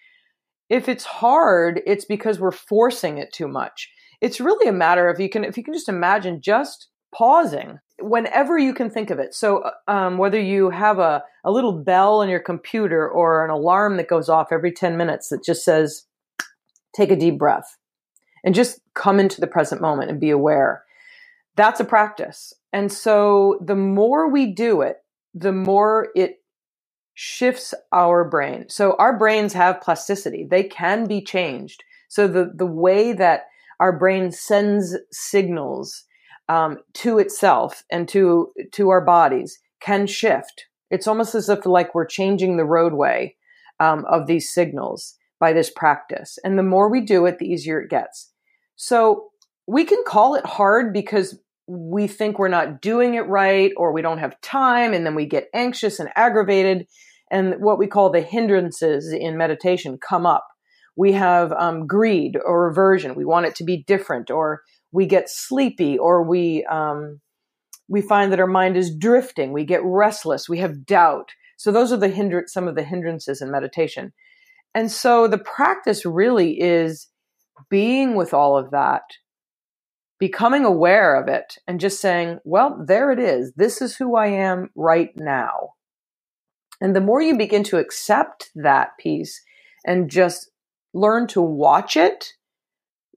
If 0.71 0.88
it's 0.88 1.04
hard, 1.04 1.80
it's 1.87 2.04
because 2.04 2.38
we're 2.38 2.52
forcing 2.52 3.18
it 3.18 3.33
too 3.33 3.49
much. 3.49 3.90
It's 4.21 4.40
really 4.40 4.68
a 4.68 4.73
matter 4.73 5.09
of 5.09 5.18
you 5.18 5.28
can 5.28 5.42
if 5.42 5.57
you 5.57 5.64
can 5.64 5.75
just 5.75 5.88
imagine 5.88 6.40
just 6.40 6.87
pausing 7.12 7.80
whenever 8.00 8.57
you 8.57 8.73
can 8.73 8.90
think 8.90 9.11
of 9.11 9.18
it. 9.18 9.35
So 9.35 9.59
uh, 9.59 9.71
um, 9.90 10.18
whether 10.18 10.40
you 10.40 10.71
have 10.71 11.00
a, 11.00 11.25
a 11.42 11.50
little 11.50 11.73
bell 11.73 12.21
on 12.21 12.28
your 12.28 12.38
computer 12.38 13.09
or 13.09 13.45
an 13.45 13.50
alarm 13.50 13.97
that 13.97 14.07
goes 14.07 14.28
off 14.28 14.52
every 14.52 14.71
10 14.71 14.97
minutes 14.97 15.30
that 15.30 15.42
just 15.42 15.64
says, 15.64 16.04
take 16.95 17.11
a 17.11 17.16
deep 17.16 17.38
breath 17.38 17.77
and 18.49 18.55
just 18.55 18.81
come 18.95 19.21
into 19.21 19.43
the 19.43 19.47
present 19.47 19.83
moment 19.83 20.11
and 20.11 20.19
be 20.19 20.31
aware. 20.31 20.83
That's 21.55 21.81
a 21.81 21.85
practice. 21.85 22.55
And 22.73 22.90
so 22.90 23.59
the 23.62 23.76
more 23.76 24.31
we 24.31 24.55
do 24.55 24.81
it, 24.81 24.97
the 25.35 25.52
more 25.52 26.09
it 26.17 26.40
shifts 27.12 27.75
our 27.93 28.25
brain. 28.25 28.64
So 28.71 28.97
our 28.99 29.19
brains 29.19 29.52
have 29.52 29.83
plasticity. 29.83 30.49
They 30.50 30.62
can 30.62 31.07
be 31.07 31.21
changed. 31.21 31.85
So 32.09 32.26
the, 32.26 32.50
the 32.55 32.64
way 32.64 33.12
that 33.12 33.49
our 33.81 33.93
brain 33.93 34.33
sends 34.33 34.97
signals 35.12 36.05
um, 36.49 36.78
to 36.95 37.19
itself 37.19 37.85
and 37.90 38.09
to 38.09 38.50
to 38.73 38.88
our 38.88 39.05
bodies 39.05 39.59
can 39.78 40.07
shift. 40.07 40.64
It's 40.90 41.07
almost 41.07 41.35
as 41.35 41.50
if 41.50 41.67
like 41.67 41.95
we're 41.95 42.07
changing 42.07 42.57
the 42.57 42.64
roadway 42.64 43.37
um, 43.78 44.07
of 44.07 44.26
these 44.26 44.50
signals 44.50 45.17
by 45.38 45.52
this 45.52 45.69
practice. 45.69 46.38
And 46.43 46.59
the 46.59 46.62
more 46.62 46.90
we 46.90 47.02
do 47.02 47.26
it, 47.26 47.38
the 47.38 47.45
easier 47.45 47.78
it 47.83 47.90
gets. 47.90 48.31
So 48.78 49.30
we 49.66 49.85
can 49.85 50.04
call 50.06 50.37
it 50.37 50.47
hard 50.47 50.92
because 50.92 51.38
we 51.66 52.06
think 52.06 52.38
we're 52.38 52.49
not 52.49 52.80
doing 52.80 53.14
it 53.14 53.26
right 53.26 53.73
or 53.76 53.92
we 53.92 54.02
don't 54.02 54.18
have 54.18 54.40
time 54.40 54.94
and 54.94 55.04
then 55.04 55.16
we 55.16 55.26
get 55.26 55.49
anxious 55.52 55.99
and 55.99 56.08
aggravated 56.14 56.87
and 57.30 57.56
what 57.58 57.78
we 57.78 57.88
call 57.88 58.08
the 58.08 58.23
hindrances 58.23 59.12
in 59.12 59.37
meditation 59.37 59.99
come 59.99 60.25
up. 60.25 60.47
We 60.97 61.12
have 61.12 61.52
um, 61.52 61.87
greed 61.88 62.38
or 62.42 62.70
aversion. 62.70 63.16
We 63.16 63.25
want 63.25 63.47
it 63.47 63.56
to 63.56 63.64
be 63.64 63.82
different 63.85 64.30
or 64.30 64.62
we 64.92 65.06
get 65.06 65.28
sleepy 65.28 65.99
or 65.99 66.23
we 66.23 66.64
um, 66.64 67.20
we 67.88 68.00
find 68.00 68.32
that 68.32 68.40
our 68.40 68.47
mind 68.47 68.76
is 68.76 68.97
drifting. 68.97 69.52
We 69.52 69.64
get 69.64 69.80
restless. 69.82 70.49
We 70.49 70.58
have 70.58 70.87
doubt. 70.87 71.32
So 71.56 71.73
those 71.73 71.90
are 71.90 71.97
the 71.97 72.08
hinder 72.08 72.44
some 72.47 72.68
of 72.68 72.76
the 72.76 72.85
hindrances 72.85 73.42
in 73.42 73.50
meditation. 73.50 74.12
And 74.73 74.90
so 74.90 75.26
the 75.26 75.38
practice 75.38 76.06
really 76.06 76.61
is 76.61 77.08
being 77.71 78.15
with 78.17 78.35
all 78.35 78.57
of 78.59 78.71
that 78.73 79.05
becoming 80.21 80.65
aware 80.67 81.17
of 81.17 81.29
it 81.29 81.59
and 81.69 81.81
just 81.81 82.00
saying, 82.00 82.41
well, 82.45 82.83
there 82.87 83.12
it 83.12 83.21
is. 83.21 83.55
This 83.57 83.83
is 83.83 83.97
who 83.99 84.17
I 84.17 84.29
am 84.29 84.71
right 84.77 85.11
now. 85.17 85.75
And 86.81 86.97
the 86.97 87.03
more 87.03 87.23
you 87.23 87.38
begin 87.38 87.65
to 87.67 87.79
accept 87.79 88.50
that 88.57 88.91
piece 89.00 89.43
and 89.87 90.11
just 90.11 90.50
learn 90.95 91.29
to 91.29 91.43
watch 91.43 91.97
it, 91.97 92.35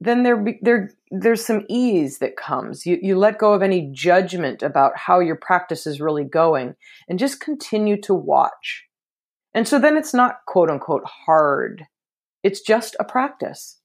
then 0.00 0.24
there, 0.24 0.44
there, 0.62 0.90
there's 1.10 1.44
some 1.44 1.64
ease 1.68 2.18
that 2.18 2.36
comes. 2.36 2.86
You, 2.86 2.98
you 3.02 3.16
let 3.18 3.38
go 3.38 3.54
of 3.54 3.62
any 3.62 3.90
judgment 3.92 4.62
about 4.62 4.96
how 4.96 5.20
your 5.20 5.36
practice 5.36 5.86
is 5.86 6.00
really 6.00 6.24
going 6.24 6.74
and 7.08 7.18
just 7.18 7.40
continue 7.40 8.00
to 8.02 8.14
watch. 8.14 8.84
And 9.54 9.68
so 9.68 9.78
then 9.78 9.96
it's 9.96 10.14
not 10.14 10.40
quote 10.46 10.70
unquote 10.70 11.04
hard. 11.04 11.86
It's 12.42 12.62
just 12.62 12.96
a 13.00 13.04
practice. 13.04 13.78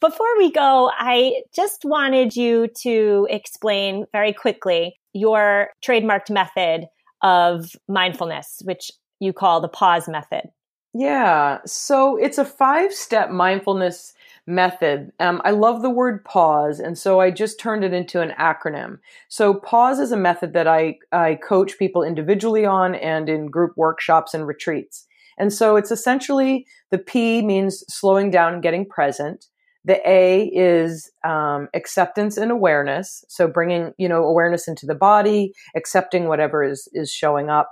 Before 0.00 0.38
we 0.38 0.50
go, 0.50 0.90
I 0.96 1.42
just 1.54 1.84
wanted 1.84 2.34
you 2.34 2.68
to 2.82 3.26
explain 3.28 4.06
very 4.12 4.32
quickly 4.32 4.98
your 5.12 5.68
trademarked 5.84 6.30
method 6.30 6.86
of 7.22 7.76
mindfulness, 7.86 8.62
which 8.64 8.90
you 9.18 9.34
call 9.34 9.60
the 9.60 9.68
pause 9.68 10.08
method. 10.08 10.48
Yeah. 10.94 11.58
So 11.66 12.16
it's 12.16 12.38
a 12.38 12.46
five 12.46 12.94
step 12.94 13.30
mindfulness 13.30 14.14
method. 14.46 15.12
Um, 15.20 15.42
I 15.44 15.50
love 15.50 15.82
the 15.82 15.90
word 15.90 16.24
pause, 16.24 16.80
and 16.80 16.98
so 16.98 17.20
I 17.20 17.30
just 17.30 17.60
turned 17.60 17.84
it 17.84 17.92
into 17.92 18.22
an 18.22 18.32
acronym. 18.40 18.98
So 19.28 19.54
pause 19.54 20.00
is 20.00 20.12
a 20.12 20.16
method 20.16 20.54
that 20.54 20.66
I, 20.66 20.98
I 21.12 21.34
coach 21.34 21.78
people 21.78 22.02
individually 22.02 22.64
on 22.64 22.94
and 22.94 23.28
in 23.28 23.50
group 23.50 23.76
workshops 23.76 24.32
and 24.32 24.46
retreats. 24.46 25.06
And 25.38 25.52
so 25.52 25.76
it's 25.76 25.90
essentially 25.90 26.66
the 26.90 26.98
P 26.98 27.42
means 27.42 27.84
slowing 27.88 28.30
down 28.30 28.54
and 28.54 28.62
getting 28.62 28.86
present. 28.86 29.46
The 29.84 30.00
A 30.08 30.44
is 30.54 31.10
um, 31.24 31.68
acceptance 31.74 32.36
and 32.36 32.50
awareness. 32.50 33.24
So 33.28 33.48
bringing, 33.48 33.92
you 33.98 34.08
know, 34.08 34.24
awareness 34.24 34.68
into 34.68 34.86
the 34.86 34.94
body, 34.94 35.52
accepting 35.74 36.28
whatever 36.28 36.62
is, 36.62 36.88
is 36.92 37.10
showing 37.10 37.48
up. 37.48 37.70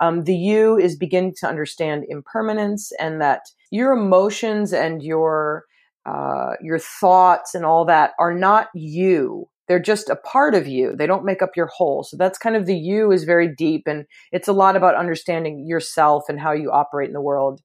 Um, 0.00 0.24
the 0.24 0.36
U 0.36 0.78
is 0.78 0.96
beginning 0.96 1.34
to 1.40 1.46
understand 1.46 2.04
impermanence 2.08 2.90
and 2.98 3.20
that 3.20 3.42
your 3.70 3.92
emotions 3.92 4.72
and 4.72 5.02
your, 5.02 5.64
uh, 6.06 6.52
your 6.62 6.78
thoughts 6.78 7.54
and 7.54 7.66
all 7.66 7.84
that 7.84 8.12
are 8.18 8.32
not 8.32 8.68
you. 8.74 9.46
They're 9.68 9.78
just 9.78 10.08
a 10.08 10.16
part 10.16 10.54
of 10.54 10.66
you. 10.66 10.96
They 10.96 11.06
don't 11.06 11.24
make 11.24 11.42
up 11.42 11.50
your 11.54 11.68
whole. 11.68 12.02
So 12.02 12.16
that's 12.16 12.38
kind 12.38 12.56
of 12.56 12.66
the 12.66 12.76
you 12.76 13.12
is 13.12 13.24
very 13.24 13.54
deep 13.54 13.82
and 13.86 14.06
it's 14.32 14.48
a 14.48 14.52
lot 14.54 14.74
about 14.74 14.96
understanding 14.96 15.66
yourself 15.66 16.24
and 16.28 16.40
how 16.40 16.52
you 16.52 16.72
operate 16.72 17.08
in 17.08 17.14
the 17.14 17.20
world. 17.20 17.60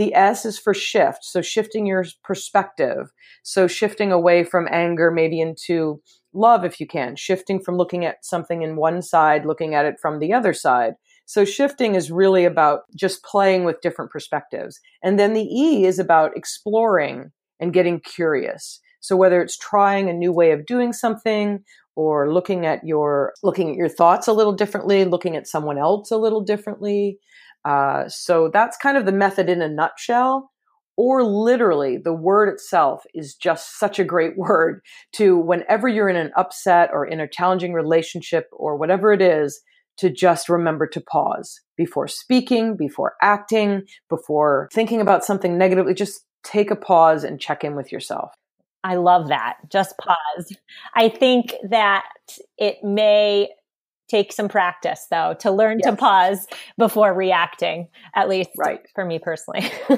The 0.00 0.14
S 0.14 0.46
is 0.46 0.58
for 0.58 0.72
shift. 0.72 1.26
So 1.26 1.42
shifting 1.42 1.84
your 1.84 2.06
perspective. 2.24 3.12
So 3.42 3.66
shifting 3.66 4.12
away 4.12 4.44
from 4.44 4.66
anger, 4.70 5.10
maybe 5.10 5.42
into 5.42 6.00
love 6.32 6.64
if 6.64 6.80
you 6.80 6.86
can, 6.86 7.16
shifting 7.16 7.60
from 7.60 7.76
looking 7.76 8.06
at 8.06 8.24
something 8.24 8.62
in 8.62 8.76
one 8.76 9.02
side, 9.02 9.44
looking 9.44 9.74
at 9.74 9.84
it 9.84 9.96
from 10.00 10.18
the 10.18 10.32
other 10.32 10.54
side. 10.54 10.94
So 11.26 11.44
shifting 11.44 11.96
is 11.96 12.10
really 12.10 12.46
about 12.46 12.84
just 12.96 13.22
playing 13.24 13.64
with 13.64 13.82
different 13.82 14.10
perspectives. 14.10 14.80
And 15.02 15.18
then 15.18 15.34
the 15.34 15.44
E 15.44 15.84
is 15.84 15.98
about 15.98 16.34
exploring 16.34 17.32
and 17.60 17.74
getting 17.74 18.00
curious. 18.00 18.80
So 19.00 19.16
whether 19.16 19.42
it's 19.42 19.58
trying 19.58 20.08
a 20.08 20.14
new 20.14 20.32
way 20.32 20.52
of 20.52 20.64
doing 20.64 20.94
something 20.94 21.62
or 21.94 22.32
looking 22.32 22.64
at 22.64 22.84
your 22.84 23.34
looking 23.42 23.68
at 23.68 23.76
your 23.76 23.90
thoughts 23.90 24.28
a 24.28 24.32
little 24.32 24.54
differently, 24.54 25.04
looking 25.04 25.36
at 25.36 25.46
someone 25.46 25.76
else 25.76 26.10
a 26.10 26.16
little 26.16 26.40
differently, 26.40 27.18
uh, 27.64 28.08
so 28.08 28.50
that's 28.52 28.76
kind 28.76 28.96
of 28.96 29.06
the 29.06 29.12
method 29.12 29.48
in 29.48 29.62
a 29.62 29.68
nutshell. 29.68 30.50
Or 30.96 31.24
literally, 31.24 31.96
the 31.96 32.12
word 32.12 32.50
itself 32.50 33.04
is 33.14 33.34
just 33.34 33.78
such 33.78 33.98
a 33.98 34.04
great 34.04 34.36
word 34.36 34.82
to 35.14 35.38
whenever 35.38 35.88
you're 35.88 36.08
in 36.08 36.16
an 36.16 36.32
upset 36.36 36.90
or 36.92 37.06
in 37.06 37.20
a 37.20 37.28
challenging 37.28 37.72
relationship 37.72 38.48
or 38.52 38.76
whatever 38.76 39.12
it 39.12 39.22
is, 39.22 39.62
to 40.00 40.08
just 40.10 40.48
remember 40.48 40.86
to 40.86 41.00
pause 41.00 41.60
before 41.76 42.08
speaking, 42.08 42.74
before 42.74 43.14
acting, 43.20 43.82
before 44.08 44.68
thinking 44.72 45.00
about 45.00 45.24
something 45.24 45.58
negatively. 45.58 45.92
Just 45.92 46.24
take 46.42 46.70
a 46.70 46.76
pause 46.76 47.22
and 47.22 47.38
check 47.38 47.64
in 47.64 47.76
with 47.76 47.92
yourself. 47.92 48.32
I 48.82 48.94
love 48.94 49.28
that. 49.28 49.56
Just 49.68 49.94
pause. 49.98 50.56
I 50.94 51.10
think 51.10 51.54
that 51.68 52.06
it 52.56 52.82
may 52.82 53.50
take 54.10 54.32
some 54.32 54.48
practice 54.48 55.06
though 55.10 55.34
to 55.38 55.50
learn 55.50 55.78
yes. 55.78 55.90
to 55.90 55.96
pause 55.96 56.46
before 56.76 57.14
reacting 57.14 57.88
at 58.14 58.28
least 58.28 58.50
right. 58.58 58.80
for 58.94 59.04
me 59.04 59.18
personally. 59.18 59.70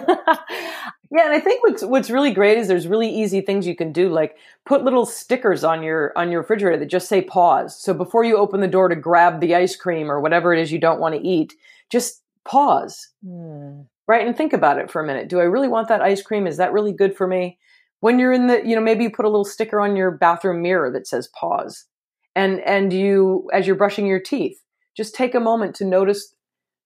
Yeah 1.14 1.27
and 1.27 1.35
i 1.35 1.40
think 1.40 1.62
what's 1.62 1.85
what's 1.85 2.09
really 2.09 2.33
great 2.33 2.57
is 2.57 2.68
there's 2.68 2.88
really 2.88 3.09
easy 3.09 3.42
things 3.42 3.66
you 3.66 3.77
can 3.77 3.92
do 3.92 4.09
like 4.09 4.37
put 4.64 4.83
little 4.83 5.05
stickers 5.05 5.62
on 5.62 5.83
your 5.83 6.12
on 6.16 6.31
your 6.31 6.40
refrigerator 6.40 6.79
that 6.79 6.87
just 6.87 7.09
say 7.09 7.20
pause. 7.20 7.79
So 7.79 7.92
before 7.92 8.25
you 8.25 8.38
open 8.38 8.61
the 8.61 8.68
door 8.68 8.88
to 8.88 8.96
grab 8.96 9.40
the 9.40 9.55
ice 9.55 9.77
cream 9.77 10.11
or 10.11 10.20
whatever 10.20 10.55
it 10.55 10.61
is 10.61 10.72
you 10.72 10.79
don't 10.79 11.01
want 11.01 11.14
to 11.14 11.20
eat 11.20 11.53
just 11.90 12.22
pause. 12.44 13.09
Mm. 13.27 13.87
right 14.09 14.27
and 14.27 14.37
think 14.37 14.55
about 14.55 14.79
it 14.79 14.90
for 14.90 15.03
a 15.03 15.07
minute. 15.07 15.29
Do 15.29 15.38
i 15.38 15.44
really 15.44 15.68
want 15.68 15.88
that 15.88 16.01
ice 16.01 16.22
cream? 16.22 16.46
Is 16.46 16.57
that 16.57 16.72
really 16.72 16.92
good 16.92 17.14
for 17.14 17.27
me? 17.27 17.59
When 18.01 18.18
you're 18.18 18.33
in 18.33 18.46
the 18.46 18.66
you 18.66 18.75
know 18.75 18.81
maybe 18.81 19.05
you 19.05 19.11
put 19.11 19.27
a 19.27 19.29
little 19.29 19.44
sticker 19.44 19.81
on 19.81 19.96
your 19.96 20.11
bathroom 20.11 20.62
mirror 20.62 20.90
that 20.92 21.07
says 21.07 21.29
pause 21.29 21.85
and 22.35 22.61
and 22.61 22.92
you 22.92 23.49
as 23.53 23.66
you're 23.66 23.77
brushing 23.77 24.07
your 24.07 24.21
teeth 24.21 24.59
just 24.97 25.14
take 25.14 25.35
a 25.35 25.40
moment 25.40 25.75
to 25.75 25.85
notice 25.85 26.35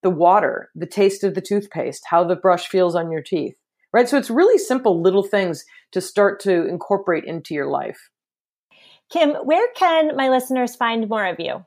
the 0.02 0.10
water 0.10 0.70
the 0.74 0.86
taste 0.86 1.24
of 1.24 1.34
the 1.34 1.40
toothpaste 1.40 2.04
how 2.08 2.24
the 2.24 2.36
brush 2.36 2.68
feels 2.68 2.94
on 2.94 3.10
your 3.10 3.22
teeth 3.22 3.54
right? 3.96 4.08
So 4.08 4.18
it's 4.18 4.28
really 4.28 4.58
simple 4.58 5.00
little 5.00 5.22
things 5.22 5.64
to 5.92 6.02
start 6.02 6.40
to 6.40 6.66
incorporate 6.66 7.24
into 7.24 7.54
your 7.54 7.68
life. 7.68 8.10
Kim 9.10 9.30
where 9.44 9.66
can 9.74 10.14
my 10.16 10.28
listeners 10.28 10.76
find 10.76 11.08
more 11.08 11.24
of 11.24 11.36
you? 11.38 11.64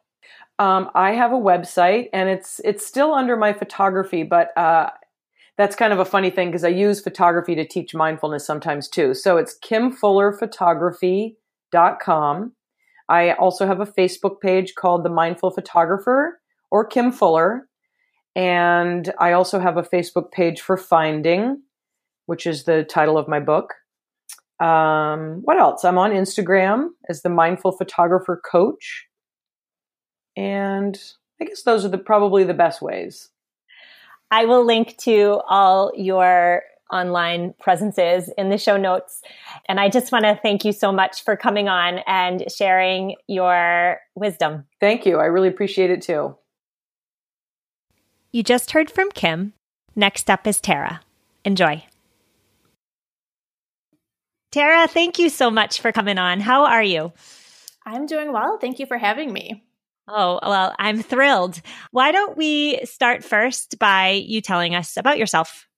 Um, 0.60 0.92
i 0.94 1.14
have 1.14 1.32
a 1.32 1.36
website 1.36 2.10
and 2.12 2.30
it's 2.30 2.60
it's 2.66 2.86
still 2.86 3.14
under 3.14 3.38
my 3.38 3.54
photography 3.54 4.24
but 4.24 4.50
uh, 4.58 4.90
that's 5.58 5.78
kind 5.78 5.94
of 5.94 6.00
a 6.00 6.06
funny 6.06 6.30
thing 6.30 6.50
because 6.50 6.66
i 6.66 6.70
use 6.70 7.00
photography 7.00 7.56
to 7.56 7.66
teach 7.66 7.96
mindfulness 7.96 8.46
sometimes 8.46 8.90
too. 8.90 9.14
So 9.14 9.38
it's 9.38 9.58
kimfullerphotography.com 9.58 12.52
I 13.10 13.32
also 13.34 13.66
have 13.66 13.80
a 13.80 13.86
Facebook 13.86 14.40
page 14.40 14.76
called 14.76 15.04
The 15.04 15.10
Mindful 15.10 15.52
Photographer 15.52 16.40
or 16.70 16.86
Kim 16.86 17.12
Fuller. 17.12 17.68
And 18.36 19.12
I 19.20 19.32
also 19.32 19.60
have 19.60 19.78
a 19.78 19.84
Facebook 19.84 20.32
page 20.32 20.62
for 20.62 20.78
Finding, 20.78 21.64
which 22.28 22.46
is 22.46 22.64
the 22.64 22.84
title 22.84 23.18
of 23.18 23.28
my 23.28 23.40
book. 23.40 23.74
Um, 24.60 25.42
what 25.44 25.58
else? 25.58 25.84
I'm 25.84 25.98
on 25.98 26.12
Instagram 26.12 26.90
as 27.10 27.24
the 27.24 27.30
Mindful 27.30 27.72
Photographer 27.72 28.40
Coach. 28.50 29.08
And 30.38 30.98
I 31.42 31.46
guess 31.46 31.64
those 31.64 31.84
are 31.84 31.90
the 31.90 31.98
probably 31.98 32.44
the 32.44 32.54
best 32.54 32.82
ways. 32.82 33.30
I 34.30 34.46
will 34.46 34.64
link 34.64 34.96
to 35.00 35.42
all 35.50 35.92
your 35.96 36.62
online 36.92 37.54
presences 37.60 38.30
in 38.38 38.50
the 38.50 38.58
show 38.58 38.78
notes. 38.78 39.22
And 39.68 39.80
I 39.80 39.90
just 39.90 40.12
want 40.12 40.26
to 40.26 40.40
thank 40.42 40.66
you 40.66 40.72
so 40.72 40.92
much 40.92 41.24
for 41.24 41.36
coming 41.36 41.68
on 41.70 42.00
and 42.08 42.46
sharing 42.52 43.16
your 43.28 44.00
wisdom. 44.16 44.66
Thank 44.80 45.06
you. 45.06 45.18
I 45.18 45.26
really 45.26 45.48
appreciate 45.48 45.92
it 45.92 46.02
too. 46.02 46.36
You 48.32 48.44
just 48.44 48.72
heard 48.72 48.92
from 48.92 49.10
Kim. 49.12 49.54
Next 49.96 50.30
up 50.30 50.46
is 50.46 50.62
Tara. 50.62 51.02
Enjoy. 51.44 51.84
Tara, 54.52 54.88
thank 54.88 55.20
you 55.20 55.30
so 55.30 55.52
much 55.52 55.80
for 55.80 55.92
coming 55.92 56.18
on. 56.18 56.40
How 56.40 56.66
are 56.66 56.84
you? 56.84 57.14
I'm 57.86 58.06
doing 58.06 58.34
well. 58.34 58.58
Thank 58.60 58.80
you 58.80 58.86
for 58.86 58.98
having 58.98 59.32
me. 59.32 59.64
Oh, 60.08 60.40
well, 60.42 60.76
I'm 60.80 61.04
thrilled. 61.04 61.62
Why 61.92 62.12
don't 62.12 62.36
we 62.36 62.84
start 62.84 63.24
first 63.24 63.78
by 63.78 64.10
you 64.10 64.42
telling 64.42 64.74
us 64.74 64.98
about 64.98 65.20
yourself? 65.20 65.69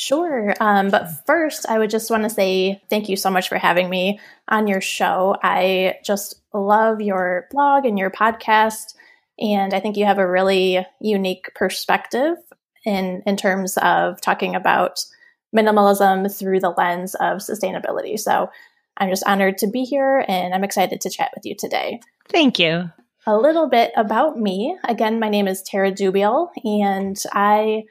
Sure. 0.00 0.54
Um, 0.60 0.90
but 0.90 1.10
first, 1.26 1.68
I 1.68 1.76
would 1.76 1.90
just 1.90 2.08
want 2.08 2.22
to 2.22 2.30
say 2.30 2.80
thank 2.88 3.08
you 3.08 3.16
so 3.16 3.30
much 3.30 3.48
for 3.48 3.58
having 3.58 3.90
me 3.90 4.20
on 4.46 4.68
your 4.68 4.80
show. 4.80 5.36
I 5.42 5.96
just 6.04 6.40
love 6.54 7.00
your 7.00 7.48
blog 7.50 7.84
and 7.84 7.98
your 7.98 8.08
podcast. 8.08 8.94
And 9.40 9.74
I 9.74 9.80
think 9.80 9.96
you 9.96 10.04
have 10.04 10.20
a 10.20 10.30
really 10.30 10.86
unique 11.00 11.50
perspective 11.56 12.36
in, 12.84 13.24
in 13.26 13.36
terms 13.36 13.76
of 13.78 14.20
talking 14.20 14.54
about 14.54 15.04
minimalism 15.52 16.32
through 16.32 16.60
the 16.60 16.74
lens 16.78 17.16
of 17.16 17.38
sustainability. 17.38 18.20
So 18.20 18.50
I'm 18.98 19.10
just 19.10 19.26
honored 19.26 19.58
to 19.58 19.66
be 19.66 19.82
here 19.82 20.24
and 20.28 20.54
I'm 20.54 20.62
excited 20.62 21.00
to 21.00 21.10
chat 21.10 21.32
with 21.34 21.44
you 21.44 21.56
today. 21.58 21.98
Thank 22.28 22.60
you. 22.60 22.88
A 23.26 23.36
little 23.36 23.68
bit 23.68 23.90
about 23.96 24.38
me. 24.38 24.78
Again, 24.84 25.18
my 25.18 25.28
name 25.28 25.48
is 25.48 25.60
Tara 25.60 25.90
Dubiel, 25.90 26.50
and 26.64 27.20
I 27.32 27.82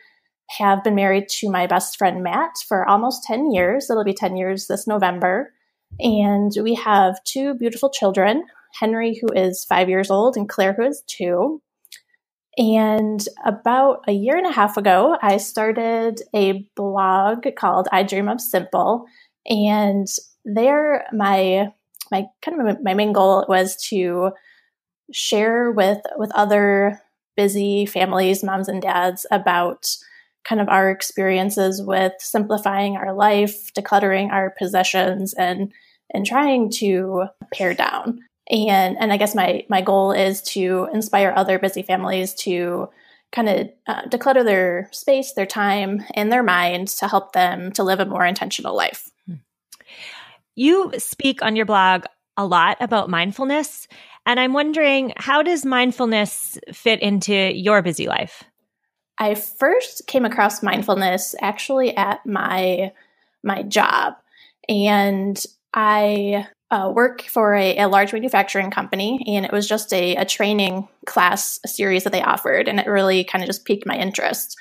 have 0.49 0.83
been 0.83 0.95
married 0.95 1.27
to 1.29 1.49
my 1.49 1.67
best 1.67 1.97
friend 1.97 2.23
Matt 2.23 2.55
for 2.67 2.87
almost 2.87 3.23
10 3.23 3.51
years. 3.51 3.89
It'll 3.89 4.03
be 4.03 4.13
10 4.13 4.37
years 4.37 4.67
this 4.67 4.87
November. 4.87 5.53
And 5.99 6.51
we 6.61 6.75
have 6.75 7.23
two 7.23 7.53
beautiful 7.55 7.89
children 7.89 8.43
Henry, 8.79 9.19
who 9.19 9.27
is 9.33 9.65
five 9.65 9.89
years 9.89 10.11
old, 10.11 10.37
and 10.37 10.47
Claire, 10.47 10.73
who 10.73 10.83
is 10.83 11.03
two. 11.07 11.61
And 12.57 13.23
about 13.45 14.03
a 14.07 14.11
year 14.11 14.35
and 14.35 14.47
a 14.47 14.51
half 14.51 14.77
ago, 14.77 15.17
I 15.21 15.37
started 15.37 16.21
a 16.35 16.67
blog 16.75 17.45
called 17.55 17.87
I 17.91 18.03
Dream 18.03 18.27
of 18.27 18.41
Simple. 18.41 19.05
And 19.45 20.07
there, 20.43 21.05
my 21.11 21.71
my 22.11 22.25
kind 22.41 22.67
of 22.67 22.83
my 22.83 22.93
main 22.93 23.13
goal 23.13 23.45
was 23.47 23.75
to 23.89 24.31
share 25.11 25.71
with 25.71 25.99
with 26.17 26.31
other 26.33 27.01
busy 27.35 27.85
families, 27.85 28.43
moms 28.43 28.67
and 28.67 28.81
dads, 28.81 29.25
about 29.31 29.87
kind 30.47 30.61
of 30.61 30.69
our 30.69 30.89
experiences 30.89 31.81
with 31.81 32.13
simplifying 32.19 32.95
our 32.95 33.13
life, 33.13 33.73
decluttering 33.73 34.31
our 34.31 34.53
possessions, 34.57 35.33
and 35.33 35.71
and 36.13 36.25
trying 36.25 36.69
to 36.69 37.25
pare 37.53 37.73
down. 37.73 38.19
And 38.49 38.97
and 38.97 39.11
I 39.11 39.17
guess 39.17 39.35
my 39.35 39.65
my 39.69 39.81
goal 39.81 40.11
is 40.11 40.41
to 40.53 40.87
inspire 40.93 41.33
other 41.35 41.59
busy 41.59 41.81
families 41.81 42.33
to 42.35 42.89
kind 43.31 43.49
of 43.49 43.69
uh, 43.87 44.03
declutter 44.03 44.45
their 44.45 44.89
space, 44.93 45.33
their 45.33 45.45
time, 45.45 46.03
and 46.13 46.31
their 46.31 46.43
mind 46.43 46.87
to 46.87 47.09
help 47.09 47.33
them 47.33 47.73
to 47.73 47.83
live 47.83 47.99
a 47.99 48.05
more 48.05 48.25
intentional 48.25 48.75
life. 48.75 49.09
You 50.55 50.93
speak 50.97 51.41
on 51.41 51.57
your 51.57 51.65
blog 51.65 52.05
a 52.37 52.45
lot 52.45 52.77
about 52.79 53.09
mindfulness, 53.09 53.87
and 54.25 54.39
I'm 54.39 54.53
wondering 54.53 55.11
how 55.17 55.43
does 55.43 55.65
mindfulness 55.65 56.57
fit 56.71 57.01
into 57.01 57.33
your 57.33 57.81
busy 57.81 58.07
life? 58.07 58.45
I 59.17 59.35
first 59.35 60.07
came 60.07 60.25
across 60.25 60.61
mindfulness 60.61 61.35
actually 61.41 61.95
at 61.95 62.25
my 62.25 62.91
my 63.43 63.63
job, 63.63 64.15
and 64.67 65.41
I 65.73 66.47
uh, 66.69 66.91
work 66.93 67.21
for 67.23 67.55
a, 67.55 67.77
a, 67.77 67.87
large 67.87 68.11
manufacturing 68.11 68.71
company, 68.71 69.23
and 69.27 69.45
it 69.45 69.51
was 69.51 69.67
just 69.67 69.93
a, 69.93 70.15
a 70.15 70.25
training 70.25 70.87
class 71.05 71.59
series 71.65 72.03
that 72.03 72.11
they 72.11 72.21
offered, 72.21 72.67
and 72.67 72.79
it 72.79 72.87
really 72.87 73.23
kind 73.23 73.43
of 73.43 73.47
just 73.47 73.65
piqued 73.65 73.85
my 73.85 73.95
interest. 73.95 74.57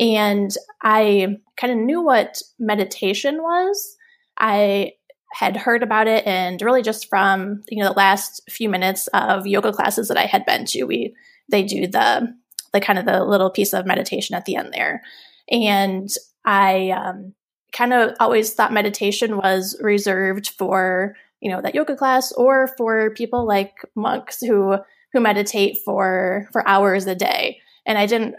And 0.00 0.50
I 0.82 1.36
kind 1.56 1.72
of 1.72 1.78
knew 1.78 2.02
what 2.02 2.42
meditation 2.58 3.40
was. 3.40 3.96
I 4.38 4.94
had 5.32 5.56
heard 5.56 5.82
about 5.82 6.08
it, 6.08 6.26
and 6.26 6.60
really 6.60 6.82
just 6.82 7.08
from 7.08 7.62
you 7.68 7.82
know 7.82 7.88
the 7.88 7.96
last 7.96 8.42
few 8.50 8.68
minutes 8.68 9.06
of 9.08 9.46
yoga 9.46 9.72
classes 9.72 10.08
that 10.08 10.18
I 10.18 10.26
had 10.26 10.44
been 10.44 10.64
to, 10.66 10.84
we 10.84 11.14
they 11.48 11.62
do 11.62 11.86
the 11.86 12.34
the 12.74 12.80
kind 12.80 12.98
of 12.98 13.06
the 13.06 13.24
little 13.24 13.50
piece 13.50 13.72
of 13.72 13.86
meditation 13.86 14.34
at 14.34 14.44
the 14.44 14.56
end 14.56 14.74
there, 14.74 15.02
and 15.50 16.10
I 16.44 16.90
um, 16.90 17.34
kind 17.74 17.92
of 17.92 18.14
always 18.20 18.54
thought 18.54 18.72
meditation 18.72 19.36
was 19.36 19.76
reserved 19.80 20.50
for 20.56 21.16
you 21.40 21.50
know 21.50 21.60
that 21.60 21.74
yoga 21.74 21.94
class 21.96 22.32
or 22.32 22.68
for 22.78 23.10
people 23.10 23.46
like 23.46 23.74
monks 23.94 24.40
who 24.40 24.76
who 25.12 25.20
meditate 25.20 25.78
for 25.84 26.48
for 26.52 26.66
hours 26.66 27.06
a 27.06 27.14
day. 27.14 27.60
And 27.84 27.98
i 27.98 28.06
didn't 28.06 28.36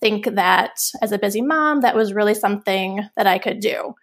think 0.00 0.26
that 0.34 0.78
as 1.02 1.10
a 1.10 1.18
busy 1.18 1.40
mom 1.40 1.80
that 1.80 1.96
was 1.96 2.12
really 2.12 2.34
something 2.34 3.00
that 3.16 3.26
i 3.26 3.38
could 3.38 3.60
do. 3.60 3.94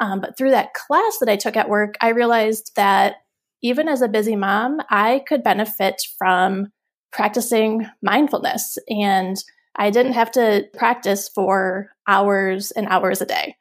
Um, 0.00 0.20
but 0.20 0.36
through 0.36 0.50
that 0.50 0.74
class 0.74 1.18
that 1.20 1.28
i 1.28 1.36
took 1.36 1.56
at 1.56 1.68
work 1.68 1.94
i 2.00 2.08
realized 2.08 2.72
that 2.74 3.16
even 3.62 3.88
as 3.88 4.02
a 4.02 4.08
busy 4.08 4.34
mom 4.34 4.80
i 4.90 5.22
could 5.28 5.44
benefit 5.44 6.02
from 6.18 6.72
practicing 7.14 7.86
mindfulness 8.02 8.76
and 8.90 9.38
i 9.76 9.88
didn't 9.88 10.12
have 10.12 10.30
to 10.30 10.66
practice 10.76 11.28
for 11.28 11.88
hours 12.06 12.70
and 12.72 12.86
hours 12.88 13.22
a 13.22 13.26
day 13.26 13.56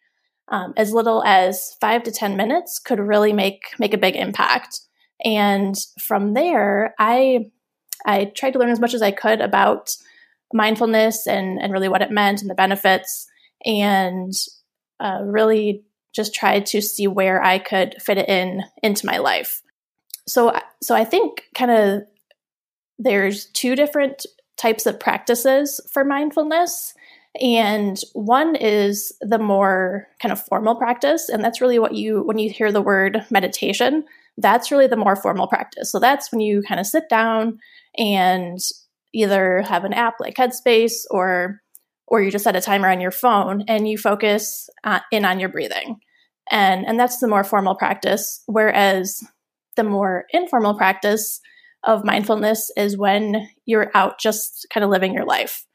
um, 0.50 0.74
as 0.78 0.94
little 0.94 1.24
as 1.24 1.76
five 1.80 2.04
to 2.04 2.12
10 2.12 2.36
minutes 2.36 2.80
could 2.80 3.00
really 3.00 3.34
make, 3.34 3.64
make 3.80 3.94
a 3.94 3.98
big 3.98 4.16
impact. 4.16 4.82
And 5.24 5.76
from 6.00 6.34
there, 6.34 6.94
I, 7.00 7.52
I 8.06 8.26
tried 8.26 8.52
to 8.52 8.60
learn 8.60 8.70
as 8.70 8.80
much 8.80 8.94
as 8.94 9.02
I 9.02 9.12
could 9.12 9.42
about 9.42 9.96
mindfulness 10.54 11.26
and, 11.26 11.60
and 11.62 11.72
really 11.72 11.90
what 11.90 12.02
it 12.02 12.12
meant 12.12 12.42
and 12.42 12.50
the 12.50 12.56
benefits, 12.56 13.28
and 13.66 14.34
uh, 15.00 15.22
really 15.24 15.84
just 16.14 16.36
tried 16.36 16.66
to 16.68 16.82
see 16.82 17.08
where 17.08 17.42
I 17.44 17.58
could 17.58 17.96
fit 18.00 18.18
it 18.18 18.30
in 18.30 18.62
into 18.84 19.06
my 19.06 19.18
life. 19.18 19.62
So, 20.28 20.56
so 20.82 20.94
I 20.94 21.06
think 21.06 21.44
kind 21.56 21.72
of 21.72 22.04
there's 23.00 23.46
two 23.48 23.76
different 23.76 24.26
types 24.58 24.86
of 24.86 25.00
practices 25.00 25.80
for 25.92 26.04
mindfulness. 26.04 26.94
And 27.42 27.98
one 28.14 28.56
is 28.56 29.12
the 29.22 29.40
more 29.40 30.08
kind 30.22 30.32
of 30.32 30.46
formal 30.46 30.76
practice. 30.76 31.30
And 31.30 31.44
that's 31.44 31.62
really 31.62 31.80
what 31.80 31.96
you, 31.96 32.22
when 32.24 32.38
you 32.38 32.50
hear 32.50 32.72
the 32.72 32.82
word 32.82 33.26
meditation, 33.32 34.04
that's 34.38 34.72
really 34.72 34.88
the 34.88 34.96
more 34.96 35.16
formal 35.16 35.48
practice. 35.48 35.92
So 35.92 36.00
that's 36.00 36.32
when 36.32 36.42
you 36.42 36.62
kind 36.68 36.80
of 36.80 36.86
sit 36.86 37.10
down 37.10 37.60
and 37.98 38.60
either 39.14 39.62
have 39.64 39.84
an 39.84 39.94
app 39.94 40.16
like 40.20 40.36
Headspace 40.36 41.04
or 41.12 41.60
or 42.06 42.22
you 42.22 42.30
just 42.30 42.44
set 42.44 42.56
a 42.56 42.62
timer 42.62 42.90
on 42.90 43.00
your 43.00 43.12
phone 43.12 43.64
and 43.68 43.88
you 43.88 43.98
focus 43.98 44.70
uh, 44.84 45.00
in 45.12 45.26
on 45.26 45.40
your 45.40 45.50
breathing. 45.50 45.98
And 46.52 46.86
and 46.86 47.00
that's 47.00 47.20
the 47.20 47.28
more 47.28 47.44
formal 47.44 47.76
practice 47.76 48.44
whereas 48.48 49.24
the 49.76 49.84
more 49.84 50.26
informal 50.32 50.76
practice 50.76 51.40
of 51.84 52.06
mindfulness 52.06 52.72
is 52.78 52.98
when 52.98 53.48
you're 53.66 53.92
out 53.94 54.20
just 54.20 54.68
kind 54.74 54.84
of 54.84 54.90
living 54.90 55.14
your 55.14 55.26
life. 55.26 55.66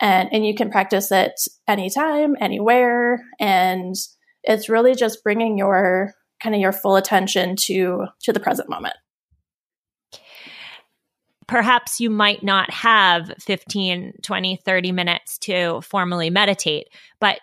And 0.00 0.30
and 0.32 0.46
you 0.46 0.54
can 0.54 0.70
practice 0.70 1.12
it 1.12 1.32
anytime 1.68 2.34
anywhere 2.40 3.22
and 3.38 3.94
it's 4.42 4.70
really 4.70 4.94
just 4.94 5.22
bringing 5.22 5.58
your 5.58 6.14
kind 6.42 6.54
of 6.54 6.60
your 6.60 6.72
full 6.72 6.96
attention 6.96 7.54
to 7.64 8.06
to 8.22 8.32
the 8.32 8.40
present 8.40 8.70
moment. 8.70 8.94
Perhaps 11.46 12.00
you 12.00 12.08
might 12.08 12.42
not 12.42 12.70
have 12.70 13.32
15 13.40 14.14
20 14.22 14.56
30 14.64 14.92
minutes 14.92 15.36
to 15.38 15.80
formally 15.82 16.30
meditate 16.30 16.88
but 17.20 17.40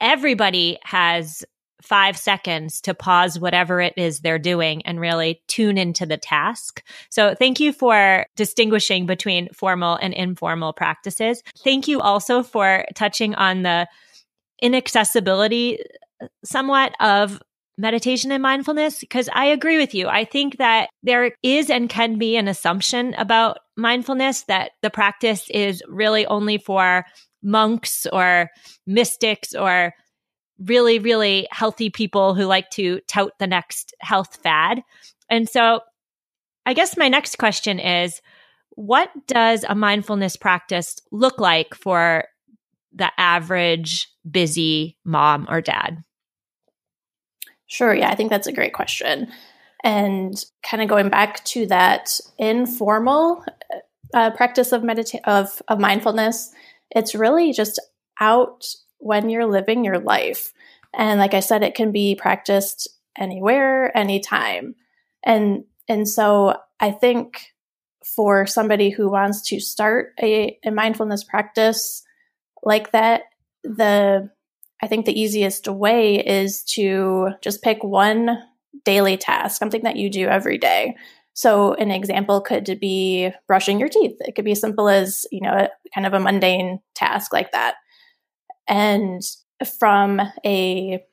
everybody 0.00 0.78
has 0.82 1.44
five 1.82 2.16
seconds 2.16 2.80
to 2.82 2.94
pause 2.94 3.38
whatever 3.38 3.80
it 3.80 3.94
is 3.96 4.20
they're 4.20 4.38
doing 4.38 4.82
and 4.86 5.00
really 5.00 5.42
tune 5.48 5.78
into 5.78 6.06
the 6.06 6.16
task. 6.16 6.82
So 7.10 7.34
thank 7.34 7.60
you 7.60 7.72
for 7.72 8.26
distinguishing 8.36 9.06
between 9.06 9.48
formal 9.52 9.96
and 9.96 10.14
informal 10.14 10.72
practices. 10.72 11.42
Thank 11.64 11.88
you 11.88 12.00
also 12.00 12.42
for 12.42 12.84
touching 12.94 13.34
on 13.34 13.62
the 13.62 13.88
inaccessibility 14.62 15.78
uh, 16.22 16.26
somewhat 16.44 16.94
of 17.00 17.40
meditation 17.78 18.30
and 18.30 18.42
mindfulness 18.42 19.00
because 19.00 19.28
I 19.32 19.46
agree 19.46 19.78
with 19.78 19.94
you. 19.94 20.06
I 20.06 20.24
think 20.24 20.58
that 20.58 20.90
there 21.02 21.32
is 21.42 21.70
and 21.70 21.88
can 21.88 22.18
be 22.18 22.36
an 22.36 22.46
assumption 22.46 23.14
about 23.14 23.58
mindfulness 23.76 24.42
that 24.42 24.72
the 24.82 24.90
practice 24.90 25.48
is 25.50 25.82
really 25.88 26.26
only 26.26 26.58
for 26.58 27.06
monks 27.42 28.06
or 28.12 28.50
mystics 28.86 29.54
or 29.54 29.94
really, 30.64 30.98
really 30.98 31.48
healthy 31.50 31.90
people 31.90 32.34
who 32.34 32.44
like 32.44 32.70
to 32.70 33.00
tout 33.08 33.32
the 33.38 33.46
next 33.46 33.94
health 34.00 34.38
fad. 34.42 34.82
And 35.28 35.48
so 35.48 35.80
I 36.66 36.74
guess 36.74 36.96
my 36.96 37.08
next 37.08 37.38
question 37.38 37.78
is 37.78 38.20
what 38.70 39.10
does 39.26 39.64
a 39.68 39.74
mindfulness 39.74 40.36
practice 40.36 40.96
look 41.10 41.40
like 41.40 41.74
for 41.74 42.24
the 42.92 43.10
average 43.18 44.08
busy 44.28 44.96
mom 45.04 45.46
or 45.48 45.60
dad? 45.60 46.02
Sure. 47.66 47.94
Yeah, 47.94 48.10
I 48.10 48.14
think 48.14 48.30
that's 48.30 48.46
a 48.46 48.52
great 48.52 48.72
question. 48.72 49.28
And 49.82 50.44
kind 50.62 50.82
of 50.82 50.88
going 50.88 51.08
back 51.08 51.44
to 51.46 51.66
that 51.66 52.20
informal 52.36 53.44
uh, 54.12 54.30
practice 54.32 54.72
of 54.72 54.82
medita- 54.82 55.22
of 55.24 55.62
of 55.68 55.78
mindfulness, 55.78 56.52
it's 56.90 57.14
really 57.14 57.52
just 57.52 57.80
out 58.20 58.66
when 59.00 59.28
you're 59.28 59.46
living 59.46 59.84
your 59.84 59.98
life. 59.98 60.52
And 60.94 61.18
like 61.18 61.34
I 61.34 61.40
said, 61.40 61.62
it 61.62 61.74
can 61.74 61.92
be 61.92 62.14
practiced 62.14 62.88
anywhere, 63.16 63.96
anytime. 63.96 64.74
And 65.24 65.64
and 65.88 66.08
so 66.08 66.56
I 66.78 66.92
think 66.92 67.52
for 68.04 68.46
somebody 68.46 68.90
who 68.90 69.10
wants 69.10 69.42
to 69.42 69.60
start 69.60 70.14
a, 70.22 70.58
a 70.64 70.70
mindfulness 70.70 71.24
practice 71.24 72.02
like 72.62 72.92
that, 72.92 73.22
the 73.62 74.30
I 74.82 74.86
think 74.86 75.04
the 75.04 75.20
easiest 75.20 75.68
way 75.68 76.16
is 76.16 76.64
to 76.64 77.30
just 77.42 77.62
pick 77.62 77.84
one 77.84 78.42
daily 78.84 79.16
task, 79.16 79.58
something 79.58 79.82
that 79.82 79.96
you 79.96 80.08
do 80.10 80.26
every 80.26 80.58
day. 80.58 80.96
So, 81.34 81.74
an 81.74 81.90
example 81.90 82.40
could 82.40 82.78
be 82.80 83.30
brushing 83.46 83.78
your 83.78 83.88
teeth. 83.88 84.16
It 84.20 84.34
could 84.34 84.44
be 84.44 84.54
simple 84.54 84.88
as, 84.88 85.26
you 85.30 85.40
know, 85.40 85.68
kind 85.94 86.06
of 86.06 86.14
a 86.14 86.20
mundane 86.20 86.80
task 86.94 87.32
like 87.32 87.52
that. 87.52 87.76
And 88.70 89.20
from 89.78 90.22
a 90.46 91.04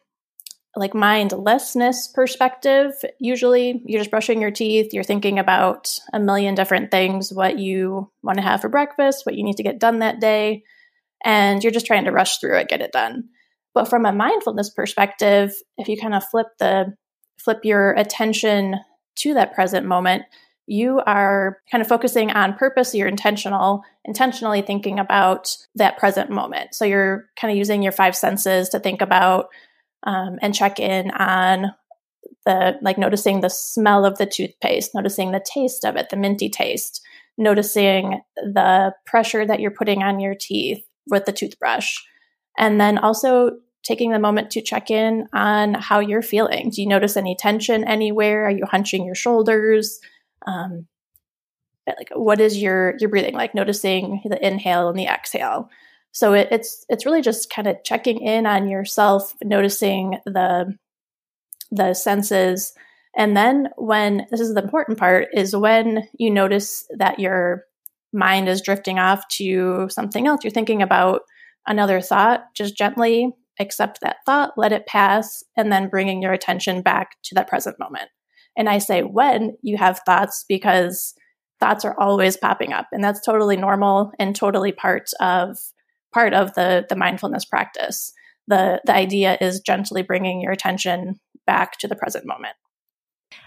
like 0.75 0.93
mindlessness 0.93 2.07
perspective, 2.07 2.93
usually 3.19 3.81
you're 3.85 3.99
just 3.99 4.11
brushing 4.11 4.39
your 4.39 4.51
teeth, 4.51 4.93
you're 4.93 5.03
thinking 5.03 5.39
about 5.39 5.97
a 6.13 6.19
million 6.19 6.53
different 6.53 6.91
things, 6.91 7.33
what 7.33 7.57
you 7.57 8.11
want 8.21 8.37
to 8.37 8.43
have 8.43 8.61
for 8.61 8.69
breakfast, 8.69 9.25
what 9.25 9.33
you 9.33 9.43
need 9.43 9.57
to 9.57 9.63
get 9.63 9.79
done 9.79 9.99
that 9.99 10.21
day, 10.21 10.63
and 11.25 11.63
you're 11.63 11.73
just 11.73 11.87
trying 11.87 12.05
to 12.05 12.11
rush 12.11 12.37
through 12.37 12.59
it, 12.59 12.69
get 12.69 12.81
it 12.81 12.91
done. 12.91 13.29
But 13.73 13.89
from 13.89 14.05
a 14.05 14.13
mindfulness 14.13 14.69
perspective, 14.69 15.51
if 15.79 15.87
you 15.87 15.97
kind 15.97 16.13
of 16.13 16.23
flip 16.25 16.47
the 16.59 16.95
flip 17.39 17.61
your 17.63 17.93
attention 17.93 18.75
to 19.15 19.33
that 19.33 19.55
present 19.55 19.85
moment, 19.87 20.23
you 20.67 20.99
are 20.99 21.59
kind 21.71 21.81
of 21.81 21.87
focusing 21.87 22.29
on 22.31 22.53
purpose, 22.53 22.93
you're 22.93 23.07
intentional, 23.07 23.83
intentionally 24.03 24.61
thinking 24.61 24.99
about 24.99 25.55
that 25.75 25.97
present 25.97 26.29
moment. 26.29 26.75
So 26.75 26.83
you're 26.83 27.25
kind 27.39 27.51
of 27.51 27.57
using 27.57 27.81
your 27.81 27.93
five 27.93 28.15
senses 28.15 28.69
to 28.69 28.79
think 28.79 29.01
about 29.01 29.47
um, 30.03 30.37
and 30.41 30.53
check 30.53 30.79
in 30.79 31.09
on 31.11 31.73
the 32.45 32.77
like 32.81 32.97
noticing 32.97 33.39
the 33.39 33.49
smell 33.49 34.05
of 34.05 34.17
the 34.17 34.25
toothpaste, 34.25 34.93
noticing 34.93 35.31
the 35.31 35.43
taste 35.43 35.85
of 35.85 35.95
it, 35.95 36.09
the 36.09 36.17
minty 36.17 36.49
taste, 36.49 37.01
noticing 37.37 38.21
the 38.35 38.93
pressure 39.05 39.45
that 39.45 39.61
you're 39.61 39.71
putting 39.71 40.03
on 40.03 40.19
your 40.19 40.35
teeth 40.37 40.83
with 41.07 41.25
the 41.25 41.31
toothbrush. 41.31 41.95
And 42.57 42.79
then 42.79 42.97
also 42.97 43.51
taking 43.83 44.11
the 44.11 44.19
moment 44.19 44.51
to 44.51 44.61
check 44.61 44.91
in 44.91 45.27
on 45.33 45.73
how 45.75 45.99
you're 45.99 46.21
feeling. 46.21 46.71
Do 46.71 46.81
you 46.81 46.87
notice 46.87 47.15
any 47.15 47.35
tension 47.35 47.85
anywhere? 47.85 48.45
Are 48.45 48.51
you 48.51 48.65
hunching 48.65 49.05
your 49.05 49.15
shoulders? 49.15 49.99
Um, 50.47 50.87
like 51.87 52.09
what 52.13 52.41
is 52.41 52.61
your 52.61 52.95
your 52.99 53.09
breathing 53.09 53.35
like? 53.35 53.53
Noticing 53.55 54.21
the 54.25 54.45
inhale 54.45 54.89
and 54.89 54.97
the 54.97 55.05
exhale. 55.05 55.69
So 56.11 56.33
it, 56.33 56.47
it's 56.51 56.85
it's 56.89 57.05
really 57.05 57.21
just 57.21 57.49
kind 57.49 57.67
of 57.67 57.77
checking 57.83 58.21
in 58.21 58.45
on 58.45 58.67
yourself, 58.67 59.33
noticing 59.43 60.17
the 60.25 60.75
the 61.71 61.93
senses, 61.93 62.73
and 63.15 63.35
then 63.37 63.69
when 63.77 64.25
this 64.31 64.39
is 64.39 64.53
the 64.53 64.63
important 64.63 64.97
part 64.97 65.27
is 65.33 65.55
when 65.55 66.07
you 66.17 66.31
notice 66.31 66.87
that 66.97 67.19
your 67.19 67.65
mind 68.13 68.49
is 68.49 68.61
drifting 68.61 68.99
off 68.99 69.27
to 69.29 69.87
something 69.89 70.27
else. 70.27 70.43
You're 70.43 70.51
thinking 70.51 70.81
about 70.81 71.21
another 71.67 72.01
thought. 72.01 72.45
Just 72.55 72.77
gently 72.77 73.33
accept 73.59 74.01
that 74.01 74.17
thought, 74.25 74.53
let 74.57 74.71
it 74.71 74.85
pass, 74.85 75.43
and 75.55 75.71
then 75.71 75.89
bringing 75.89 76.21
your 76.21 76.33
attention 76.33 76.81
back 76.81 77.11
to 77.23 77.35
that 77.35 77.47
present 77.47 77.77
moment. 77.79 78.09
And 78.57 78.67
I 78.67 78.79
say 78.79 79.03
when 79.03 79.55
you 79.61 79.77
have 79.77 80.01
thoughts 80.05 80.43
because 80.49 81.13
thoughts 81.59 81.85
are 81.85 81.97
always 81.99 82.35
popping 82.35 82.73
up, 82.73 82.87
and 82.91 83.03
that's 83.03 83.25
totally 83.25 83.55
normal 83.55 84.11
and 84.19 84.35
totally 84.35 84.71
part 84.71 85.11
of 85.19 85.57
part 86.13 86.33
of 86.33 86.53
the 86.55 86.85
the 86.89 86.95
mindfulness 86.95 87.45
practice. 87.45 88.11
The 88.47 88.81
the 88.85 88.93
idea 88.93 89.37
is 89.39 89.59
gently 89.59 90.01
bringing 90.01 90.41
your 90.41 90.51
attention 90.51 91.19
back 91.45 91.77
to 91.79 91.87
the 91.87 91.95
present 91.95 92.25
moment. 92.25 92.55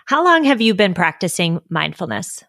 How 0.06 0.24
long 0.24 0.44
have 0.44 0.60
you 0.60 0.74
been 0.74 0.94
practicing 0.94 1.60
mindfulness? 1.68 2.44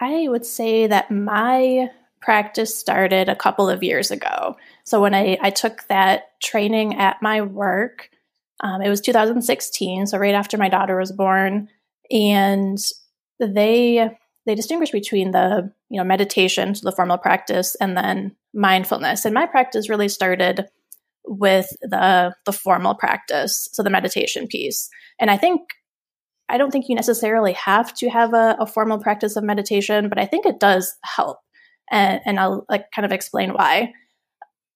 I 0.00 0.26
would 0.28 0.46
say 0.46 0.86
that 0.86 1.10
my 1.10 1.90
practice 2.20 2.78
started 2.78 3.28
a 3.28 3.36
couple 3.36 3.68
of 3.68 3.82
years 3.82 4.10
ago. 4.10 4.56
So 4.84 5.00
when 5.00 5.14
I, 5.14 5.36
I 5.40 5.50
took 5.50 5.84
that 5.88 6.40
training 6.40 6.94
at 6.96 7.20
my 7.20 7.40
work, 7.40 8.08
um, 8.62 8.80
it 8.80 8.88
was 8.88 9.00
2016, 9.00 10.06
so 10.06 10.18
right 10.18 10.34
after 10.34 10.56
my 10.56 10.68
daughter 10.68 10.96
was 10.96 11.12
born, 11.12 11.68
and 12.10 12.78
they 13.40 14.10
they 14.46 14.54
distinguish 14.54 14.90
between 14.90 15.32
the 15.32 15.72
you 15.88 15.98
know 15.98 16.04
meditation, 16.04 16.74
so 16.74 16.88
the 16.88 16.94
formal 16.94 17.18
practice, 17.18 17.74
and 17.80 17.96
then 17.96 18.36
mindfulness. 18.54 19.24
And 19.24 19.34
my 19.34 19.46
practice 19.46 19.88
really 19.88 20.08
started 20.08 20.66
with 21.24 21.68
the 21.82 22.34
the 22.46 22.52
formal 22.52 22.94
practice, 22.94 23.68
so 23.72 23.82
the 23.82 23.90
meditation 23.90 24.46
piece. 24.46 24.88
And 25.18 25.30
I 25.30 25.36
think 25.36 25.62
I 26.48 26.58
don't 26.58 26.70
think 26.70 26.88
you 26.88 26.94
necessarily 26.94 27.54
have 27.54 27.94
to 27.94 28.10
have 28.10 28.34
a, 28.34 28.56
a 28.60 28.66
formal 28.66 28.98
practice 28.98 29.36
of 29.36 29.44
meditation, 29.44 30.08
but 30.08 30.18
I 30.18 30.26
think 30.26 30.46
it 30.46 30.60
does 30.60 30.94
help. 31.02 31.38
And, 31.90 32.20
and 32.26 32.38
I'll 32.38 32.66
like 32.68 32.90
kind 32.94 33.06
of 33.06 33.12
explain 33.12 33.54
why. 33.54 33.94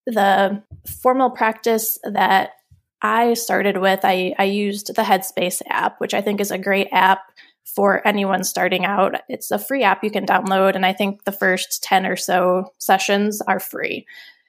The 0.06 0.62
formal 1.02 1.30
practice 1.30 1.98
that 2.04 2.52
I 3.02 3.34
started 3.34 3.78
with, 3.78 4.00
I, 4.04 4.34
I 4.38 4.44
used 4.44 4.94
the 4.94 5.02
Headspace 5.02 5.62
app, 5.68 6.00
which 6.00 6.14
I 6.14 6.22
think 6.22 6.40
is 6.40 6.50
a 6.50 6.58
great 6.58 6.88
app 6.92 7.20
for 7.64 8.06
anyone 8.06 8.42
starting 8.42 8.84
out. 8.84 9.16
It's 9.28 9.50
a 9.50 9.58
free 9.58 9.82
app 9.82 10.02
you 10.02 10.10
can 10.10 10.26
download, 10.26 10.74
and 10.74 10.86
I 10.86 10.92
think 10.92 11.24
the 11.24 11.32
first 11.32 11.82
10 11.82 12.06
or 12.06 12.16
so 12.16 12.72
sessions 12.78 13.42
are 13.42 13.60
free. 13.60 14.06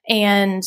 And 0.07 0.63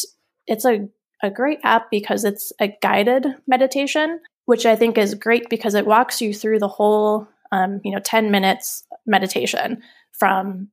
it's 0.46 0.64
a, 0.64 0.88
a 1.22 1.30
great 1.30 1.60
app 1.64 1.90
because 1.90 2.24
it's 2.24 2.52
a 2.60 2.76
guided 2.82 3.26
meditation 3.46 4.20
which 4.50 4.66
I 4.66 4.74
think 4.74 4.98
is 4.98 5.14
great 5.14 5.48
because 5.48 5.74
it 5.74 5.86
walks 5.86 6.20
you 6.20 6.34
through 6.34 6.58
the 6.58 6.66
whole, 6.66 7.28
um, 7.52 7.80
you 7.84 7.92
know, 7.92 8.00
10 8.00 8.32
minutes 8.32 8.84
meditation 9.06 9.80
from 10.10 10.70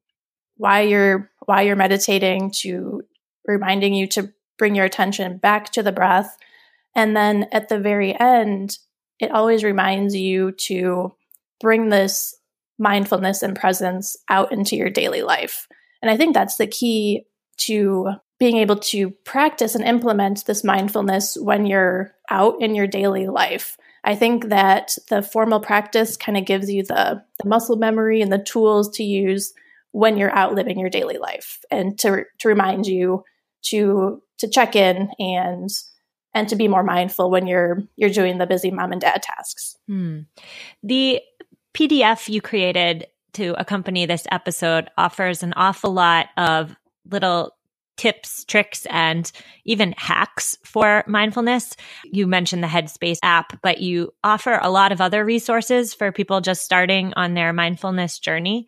why 0.56 0.82
you're 0.82 1.30
why 1.46 1.62
you're 1.62 1.76
meditating 1.76 2.50
to 2.62 3.04
reminding 3.46 3.94
you 3.94 4.08
to 4.08 4.34
bring 4.58 4.74
your 4.74 4.86
attention 4.86 5.38
back 5.38 5.72
to 5.74 5.84
the 5.84 5.92
breath 5.92 6.40
and 6.98 7.16
then 7.16 7.48
at 7.54 7.70
the 7.70 7.80
very 7.80 8.20
end 8.20 8.78
it 9.20 9.32
always 9.32 9.64
reminds 9.64 10.16
you 10.16 10.52
to 10.52 11.16
bring 11.62 11.90
this 11.90 12.36
mindfulness 12.78 13.42
and 13.42 13.56
presence 13.56 14.18
out 14.30 14.52
into 14.52 14.76
your 14.76 14.90
daily 14.90 15.22
life 15.22 15.68
and 16.02 16.12
i 16.12 16.18
think 16.18 16.34
that's 16.34 16.58
the 16.58 16.68
key 16.68 17.26
to 17.58 18.10
being 18.40 18.58
able 18.58 18.78
to 18.78 19.10
practice 19.10 19.76
and 19.76 19.84
implement 19.84 20.46
this 20.46 20.64
mindfulness 20.64 21.38
when 21.38 21.66
you're 21.66 22.14
out 22.30 22.62
in 22.62 22.76
your 22.76 22.88
daily 22.88 23.28
life. 23.28 23.78
I 24.04 24.16
think 24.16 24.50
that 24.50 24.96
the 25.10 25.22
formal 25.22 25.60
practice 25.60 26.16
kind 26.16 26.38
of 26.38 26.46
gives 26.46 26.70
you 26.70 26.84
the, 26.84 27.24
the, 27.42 27.50
muscle 27.50 27.78
memory 27.78 28.22
and 28.22 28.32
the 28.32 28.38
tools 28.38 28.90
to 28.98 29.04
use 29.04 29.54
when 29.92 30.18
you're 30.18 30.36
out 30.36 30.54
living 30.54 30.80
your 30.80 30.90
daily 30.90 31.18
life 31.18 31.60
and 31.72 31.98
to, 32.00 32.24
to 32.40 32.48
remind 32.48 32.86
you 32.86 33.24
to 33.64 34.22
to 34.38 34.48
check 34.48 34.76
in 34.76 35.10
and 35.18 35.70
and 36.38 36.48
to 36.50 36.56
be 36.56 36.68
more 36.68 36.84
mindful 36.84 37.32
when 37.32 37.48
you're 37.48 37.84
you're 37.96 38.12
doing 38.12 38.38
the 38.38 38.46
busy 38.46 38.70
mom 38.70 38.92
and 38.92 39.02
dad 39.02 39.24
tasks. 39.24 39.76
Hmm. 39.88 40.22
The 40.84 41.22
PDF 41.74 42.30
you 42.30 42.42
created 42.42 43.08
to 43.34 43.60
accompany 43.60 44.06
this 44.06 44.28
episode 44.32 44.90
offers 44.98 45.42
an 45.42 45.54
awful 45.56 45.92
lot 45.92 46.28
of 46.38 46.76
little 47.10 47.54
tips, 47.98 48.46
tricks, 48.46 48.86
and 48.92 49.32
even 49.66 49.96
hacks 49.98 50.56
for 50.64 51.04
mindfulness. 51.08 51.76
You 52.04 52.28
mentioned 52.28 52.64
the 52.64 52.68
Headspace 52.68 53.18
app, 53.24 53.60
but 53.64 53.82
you 53.82 54.14
offer 54.24 54.60
a 54.62 54.70
lot 54.70 54.92
of 54.92 55.02
other 55.02 55.26
resources 55.26 55.96
for 55.96 56.12
people 56.12 56.40
just 56.40 56.64
starting 56.64 57.14
on 57.16 57.34
their 57.34 57.52
mindfulness 57.54 58.20
journey. 58.20 58.68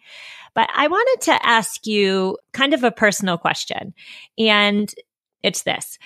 But 0.56 0.68
I 0.76 0.88
wanted 0.88 1.26
to 1.26 1.46
ask 1.46 1.86
you 1.86 2.40
kind 2.54 2.74
of 2.74 2.84
a 2.84 2.92
personal 2.92 3.38
question, 3.38 3.94
and 4.40 4.92
it's 5.44 5.62
this. 5.62 6.00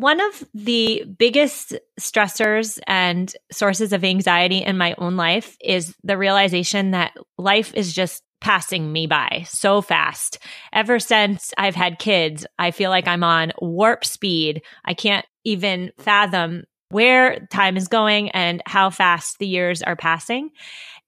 One 0.00 0.18
of 0.18 0.48
the 0.54 1.04
biggest 1.18 1.74
stressors 2.00 2.78
and 2.86 3.30
sources 3.52 3.92
of 3.92 4.02
anxiety 4.02 4.62
in 4.62 4.78
my 4.78 4.94
own 4.96 5.18
life 5.18 5.58
is 5.62 5.94
the 6.02 6.16
realization 6.16 6.92
that 6.92 7.12
life 7.36 7.74
is 7.74 7.92
just 7.92 8.22
passing 8.40 8.90
me 8.90 9.06
by 9.06 9.44
so 9.46 9.82
fast. 9.82 10.38
Ever 10.72 11.00
since 11.00 11.52
I've 11.58 11.74
had 11.74 11.98
kids, 11.98 12.46
I 12.58 12.70
feel 12.70 12.88
like 12.88 13.06
I'm 13.06 13.22
on 13.22 13.52
warp 13.60 14.06
speed. 14.06 14.62
I 14.86 14.94
can't 14.94 15.26
even 15.44 15.92
fathom 15.98 16.64
where 16.88 17.46
time 17.50 17.76
is 17.76 17.88
going 17.88 18.30
and 18.30 18.62
how 18.64 18.88
fast 18.88 19.38
the 19.38 19.46
years 19.46 19.82
are 19.82 19.96
passing. 19.96 20.48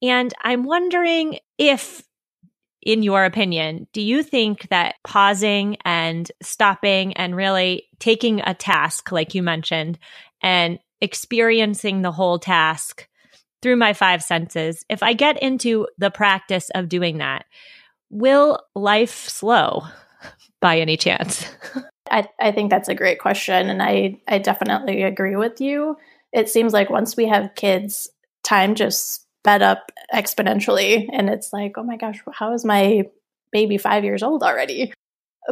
And 0.03 0.35
I'm 0.43 0.65
wondering 0.65 1.39
if, 1.57 2.03
in 2.83 3.03
your 3.03 3.25
opinion, 3.25 3.87
do 3.93 4.03
you 4.03 4.23
think 4.23 4.69
that 4.71 4.97
pausing 5.05 5.77
and 5.85 6.31
stopping 6.43 7.13
and 7.15 7.37
really 7.37 7.85
taking 8.01 8.41
a 8.41 8.55
task, 8.55 9.13
like 9.13 9.35
you 9.35 9.43
mentioned, 9.43 9.99
and 10.43 10.79
experiencing 11.01 12.03
the 12.03 12.13
whole 12.13 12.39
task 12.39 13.09
through 13.63 13.77
my 13.77 13.93
five 13.93 14.23
senses, 14.23 14.85
if 14.89 15.03
I 15.03 15.13
get 15.13 15.41
into 15.41 15.87
the 15.99 16.11
practice 16.11 16.71
of 16.75 16.89
doing 16.89 17.19
that, 17.19 17.45
will 18.11 18.59
life 18.75 19.29
slow 19.29 19.85
by 20.61 20.81
any 20.81 20.97
chance? 20.97 21.47
I, 22.11 22.29
I 22.41 22.51
think 22.51 22.71
that's 22.71 22.89
a 22.89 22.95
great 22.95 23.21
question. 23.21 23.71
And 23.71 23.81
I, 23.81 24.21
I 24.27 24.39
definitely 24.39 25.03
agree 25.03 25.37
with 25.37 25.61
you. 25.61 25.97
It 26.33 26.49
seems 26.49 26.73
like 26.73 26.91
once 26.91 27.17
we 27.17 27.29
have 27.29 27.55
kids, 27.55 28.11
time 28.43 28.75
just 28.75 29.27
sped 29.43 29.63
up 29.63 29.91
exponentially. 30.15 31.09
And 31.13 31.29
it's 31.29 31.53
like, 31.53 31.77
oh 31.77 31.83
my 31.83 31.97
gosh, 31.97 32.23
how 32.33 32.53
is 32.55 32.65
my 32.65 33.05
baby 33.51 33.77
five 33.77 34.05
years 34.05 34.23
old 34.23 34.43
already? 34.43 34.93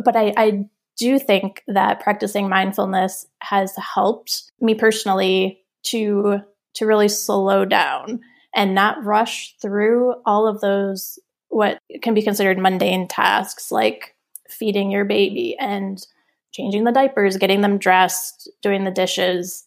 But 0.05 0.17
I, 0.17 0.33
I 0.37 0.65
do 0.97 1.19
think 1.19 1.63
that 1.67 2.01
practicing 2.01 2.49
mindfulness 2.49 3.27
has 3.41 3.75
helped 3.77 4.53
me 4.61 4.75
personally 4.75 5.61
to 5.85 6.39
to 6.75 6.87
really 6.87 7.09
slow 7.09 7.65
down. 7.65 8.21
and 8.55 8.75
not 8.75 9.05
rush 9.05 9.57
through 9.63 10.15
all 10.27 10.47
of 10.47 10.61
those 10.61 11.19
what 11.49 11.79
can 12.03 12.15
be 12.15 12.23
considered 12.23 12.59
mundane 12.59 13.09
tasks 13.09 13.71
like 13.73 14.15
feeding 14.49 14.91
your 14.91 15.05
baby 15.05 15.57
and 15.59 16.07
changing 16.53 16.85
the 16.85 16.93
diapers, 16.93 17.37
getting 17.37 17.61
them 17.61 17.79
dressed, 17.79 18.51
doing 18.63 18.85
the 18.85 18.91
dishes. 18.91 19.65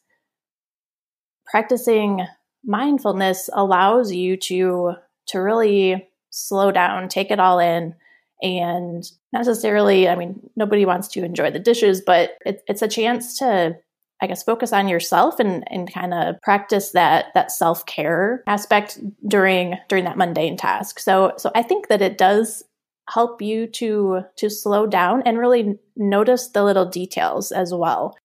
Practicing 1.46 2.26
mindfulness 2.65 3.49
allows 3.54 4.12
you 4.12 4.38
to 4.38 4.93
to 5.28 5.39
really 5.39 6.08
slow 6.30 6.71
down, 6.71 7.08
take 7.08 7.32
it 7.32 7.39
all 7.39 7.60
in 7.60 7.95
and 8.41 9.10
necessarily, 9.32 10.10
I 10.10 10.15
mean, 10.15 10.49
nobody 10.58 10.86
wants 10.86 11.08
to 11.10 11.23
enjoy 11.23 11.49
the 11.49 11.60
dishes, 11.60 12.02
but 12.02 12.32
it, 12.45 12.62
it's 12.67 12.82
a 12.82 12.88
chance 12.88 13.38
to 13.39 13.78
I 14.21 14.28
guess 14.28 14.43
focus 14.43 14.71
on 14.71 14.88
yourself 14.88 15.38
and, 15.39 15.65
and 15.69 15.91
kind 15.91 16.13
of 16.13 16.41
practice 16.41 16.91
that 16.91 17.34
that 17.34 17.52
self 17.52 17.86
care 17.86 18.41
aspect 18.47 18.99
during 19.28 19.76
during 19.89 20.06
that 20.06 20.17
mundane 20.17 20.56
task. 20.56 20.99
So 20.99 21.34
so 21.38 21.52
I 21.56 21.62
think 21.62 21.89
that 21.89 22.02
it 22.02 22.17
does 22.17 22.63
help 23.10 23.41
you 23.41 23.67
to 23.67 24.21
to 24.38 24.49
slow 24.49 24.88
down 24.88 25.23
and 25.26 25.38
really 25.38 25.78
notice 25.97 26.47
the 26.47 26.63
little 26.63 26.86
details 26.86 27.52
as 27.52 27.73
well. 27.73 28.15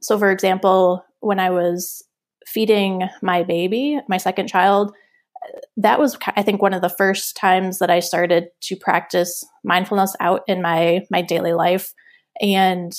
So 0.00 0.18
for 0.18 0.30
example, 0.30 1.04
when 1.20 1.38
I 1.38 1.50
was 1.50 2.02
feeding 2.46 3.08
my 3.22 3.42
baby, 3.42 3.98
my 4.08 4.16
second 4.16 4.48
child, 4.48 4.94
that 5.76 5.98
was 5.98 6.16
I 6.36 6.42
think 6.42 6.62
one 6.62 6.74
of 6.74 6.82
the 6.82 6.88
first 6.88 7.36
times 7.36 7.78
that 7.78 7.90
I 7.90 8.00
started 8.00 8.48
to 8.62 8.76
practice 8.76 9.44
mindfulness 9.64 10.14
out 10.20 10.42
in 10.46 10.62
my 10.62 11.02
my 11.10 11.22
daily 11.22 11.52
life 11.52 11.92
and 12.40 12.92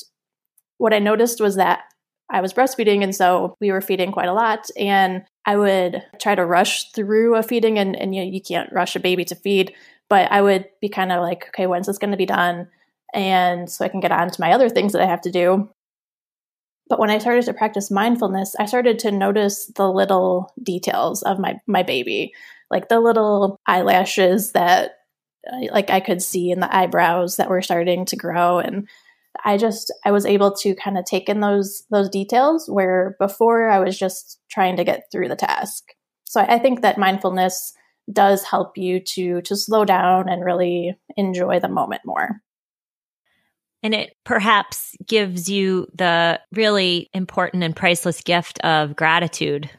what 0.77 0.93
I 0.93 0.99
noticed 0.99 1.39
was 1.39 1.55
that 1.55 1.83
I 2.29 2.41
was 2.41 2.53
breastfeeding, 2.53 3.03
and 3.03 3.15
so 3.15 3.55
we 3.59 3.71
were 3.71 3.81
feeding 3.81 4.11
quite 4.11 4.27
a 4.27 4.33
lot. 4.33 4.67
And 4.77 5.23
I 5.45 5.55
would 5.55 6.03
try 6.19 6.35
to 6.35 6.45
rush 6.45 6.91
through 6.91 7.35
a 7.35 7.43
feeding, 7.43 7.77
and, 7.77 7.95
and 7.95 8.15
you, 8.15 8.21
know 8.23 8.29
you 8.29 8.41
can't 8.41 8.71
rush 8.71 8.95
a 8.95 8.99
baby 8.99 9.25
to 9.25 9.35
feed, 9.35 9.73
but 10.09 10.31
I 10.31 10.41
would 10.41 10.67
be 10.81 10.89
kind 10.89 11.11
of 11.11 11.21
like, 11.21 11.47
okay, 11.49 11.67
when's 11.67 11.87
this 11.87 11.97
going 11.97 12.11
to 12.11 12.17
be 12.17 12.25
done? 12.25 12.67
And 13.13 13.69
so 13.69 13.85
I 13.85 13.89
can 13.89 13.99
get 13.99 14.11
on 14.11 14.29
to 14.31 14.41
my 14.41 14.51
other 14.51 14.69
things 14.69 14.93
that 14.93 15.01
I 15.01 15.05
have 15.05 15.21
to 15.21 15.31
do. 15.31 15.69
But 16.89 16.99
when 16.99 17.09
I 17.09 17.17
started 17.17 17.45
to 17.45 17.53
practice 17.53 17.89
mindfulness, 17.89 18.55
I 18.59 18.65
started 18.65 18.99
to 18.99 19.11
notice 19.11 19.67
the 19.75 19.89
little 19.89 20.53
details 20.61 21.23
of 21.23 21.39
my 21.39 21.59
my 21.67 21.83
baby, 21.83 22.33
like 22.69 22.89
the 22.89 22.99
little 22.99 23.59
eyelashes 23.65 24.51
that 24.51 24.99
uh, 25.51 25.71
like 25.71 25.89
I 25.89 25.99
could 25.99 26.21
see 26.21 26.51
in 26.51 26.59
the 26.59 26.75
eyebrows 26.75 27.37
that 27.37 27.49
were 27.49 27.61
starting 27.61 28.05
to 28.05 28.15
grow 28.15 28.59
and 28.59 28.87
I 29.43 29.57
just 29.57 29.91
I 30.05 30.11
was 30.11 30.25
able 30.25 30.51
to 30.57 30.75
kind 30.75 30.97
of 30.97 31.05
take 31.05 31.29
in 31.29 31.39
those 31.39 31.83
those 31.89 32.09
details 32.09 32.69
where 32.69 33.15
before 33.19 33.69
I 33.69 33.79
was 33.79 33.97
just 33.97 34.39
trying 34.49 34.77
to 34.77 34.83
get 34.83 35.05
through 35.11 35.29
the 35.29 35.35
task. 35.35 35.83
So 36.25 36.41
I 36.41 36.59
think 36.59 36.81
that 36.81 36.97
mindfulness 36.97 37.73
does 38.11 38.43
help 38.43 38.77
you 38.77 38.99
to 38.99 39.41
to 39.41 39.55
slow 39.55 39.85
down 39.85 40.29
and 40.29 40.45
really 40.45 40.97
enjoy 41.17 41.59
the 41.59 41.69
moment 41.69 42.01
more. 42.05 42.41
And 43.83 43.93
it 43.93 44.15
perhaps 44.23 44.95
gives 45.07 45.49
you 45.49 45.87
the 45.93 46.39
really 46.53 47.09
important 47.13 47.63
and 47.63 47.75
priceless 47.75 48.21
gift 48.21 48.59
of 48.61 48.95
gratitude, 48.95 49.69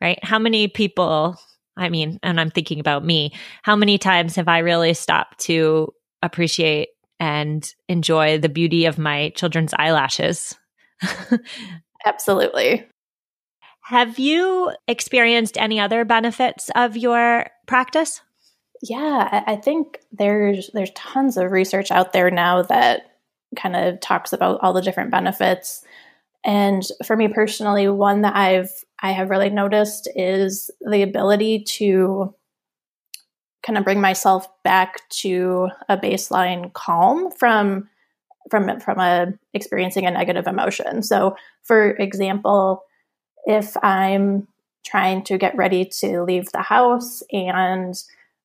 right? 0.00 0.22
How 0.22 0.38
many 0.38 0.68
people, 0.68 1.36
I 1.76 1.88
mean, 1.88 2.20
and 2.22 2.40
I'm 2.40 2.50
thinking 2.50 2.78
about 2.78 3.04
me, 3.04 3.32
how 3.62 3.74
many 3.74 3.98
times 3.98 4.36
have 4.36 4.48
I 4.48 4.58
really 4.58 4.94
stopped 4.94 5.40
to 5.40 5.92
appreciate 6.22 6.90
and 7.20 7.74
enjoy 7.88 8.38
the 8.38 8.48
beauty 8.48 8.86
of 8.86 8.98
my 8.98 9.28
children's 9.36 9.74
eyelashes. 9.78 10.56
Absolutely. 12.06 12.86
Have 13.82 14.18
you 14.18 14.72
experienced 14.88 15.58
any 15.58 15.78
other 15.78 16.04
benefits 16.04 16.70
of 16.74 16.96
your 16.96 17.46
practice? 17.66 18.22
Yeah, 18.82 19.44
I 19.46 19.56
think 19.56 19.98
there's 20.10 20.70
there's 20.72 20.92
tons 20.94 21.36
of 21.36 21.52
research 21.52 21.90
out 21.90 22.14
there 22.14 22.30
now 22.30 22.62
that 22.62 23.09
kind 23.56 23.76
of 23.76 24.00
talks 24.00 24.32
about 24.32 24.60
all 24.62 24.72
the 24.72 24.82
different 24.82 25.10
benefits. 25.10 25.84
And 26.44 26.82
for 27.04 27.16
me 27.16 27.28
personally, 27.28 27.88
one 27.88 28.22
that 28.22 28.36
I've 28.36 28.70
I 29.02 29.12
have 29.12 29.30
really 29.30 29.50
noticed 29.50 30.08
is 30.14 30.70
the 30.80 31.02
ability 31.02 31.64
to 31.78 32.34
kind 33.62 33.78
of 33.78 33.84
bring 33.84 34.00
myself 34.00 34.48
back 34.62 35.08
to 35.08 35.68
a 35.88 35.96
baseline 35.96 36.72
calm 36.72 37.30
from 37.30 37.88
from 38.50 38.80
from 38.80 38.98
a 38.98 39.32
experiencing 39.54 40.06
a 40.06 40.10
negative 40.10 40.46
emotion. 40.46 41.02
So, 41.02 41.36
for 41.62 41.90
example, 41.92 42.84
if 43.44 43.76
I'm 43.82 44.48
trying 44.84 45.22
to 45.24 45.38
get 45.38 45.56
ready 45.56 45.84
to 45.84 46.22
leave 46.22 46.50
the 46.52 46.62
house 46.62 47.22
and 47.30 47.94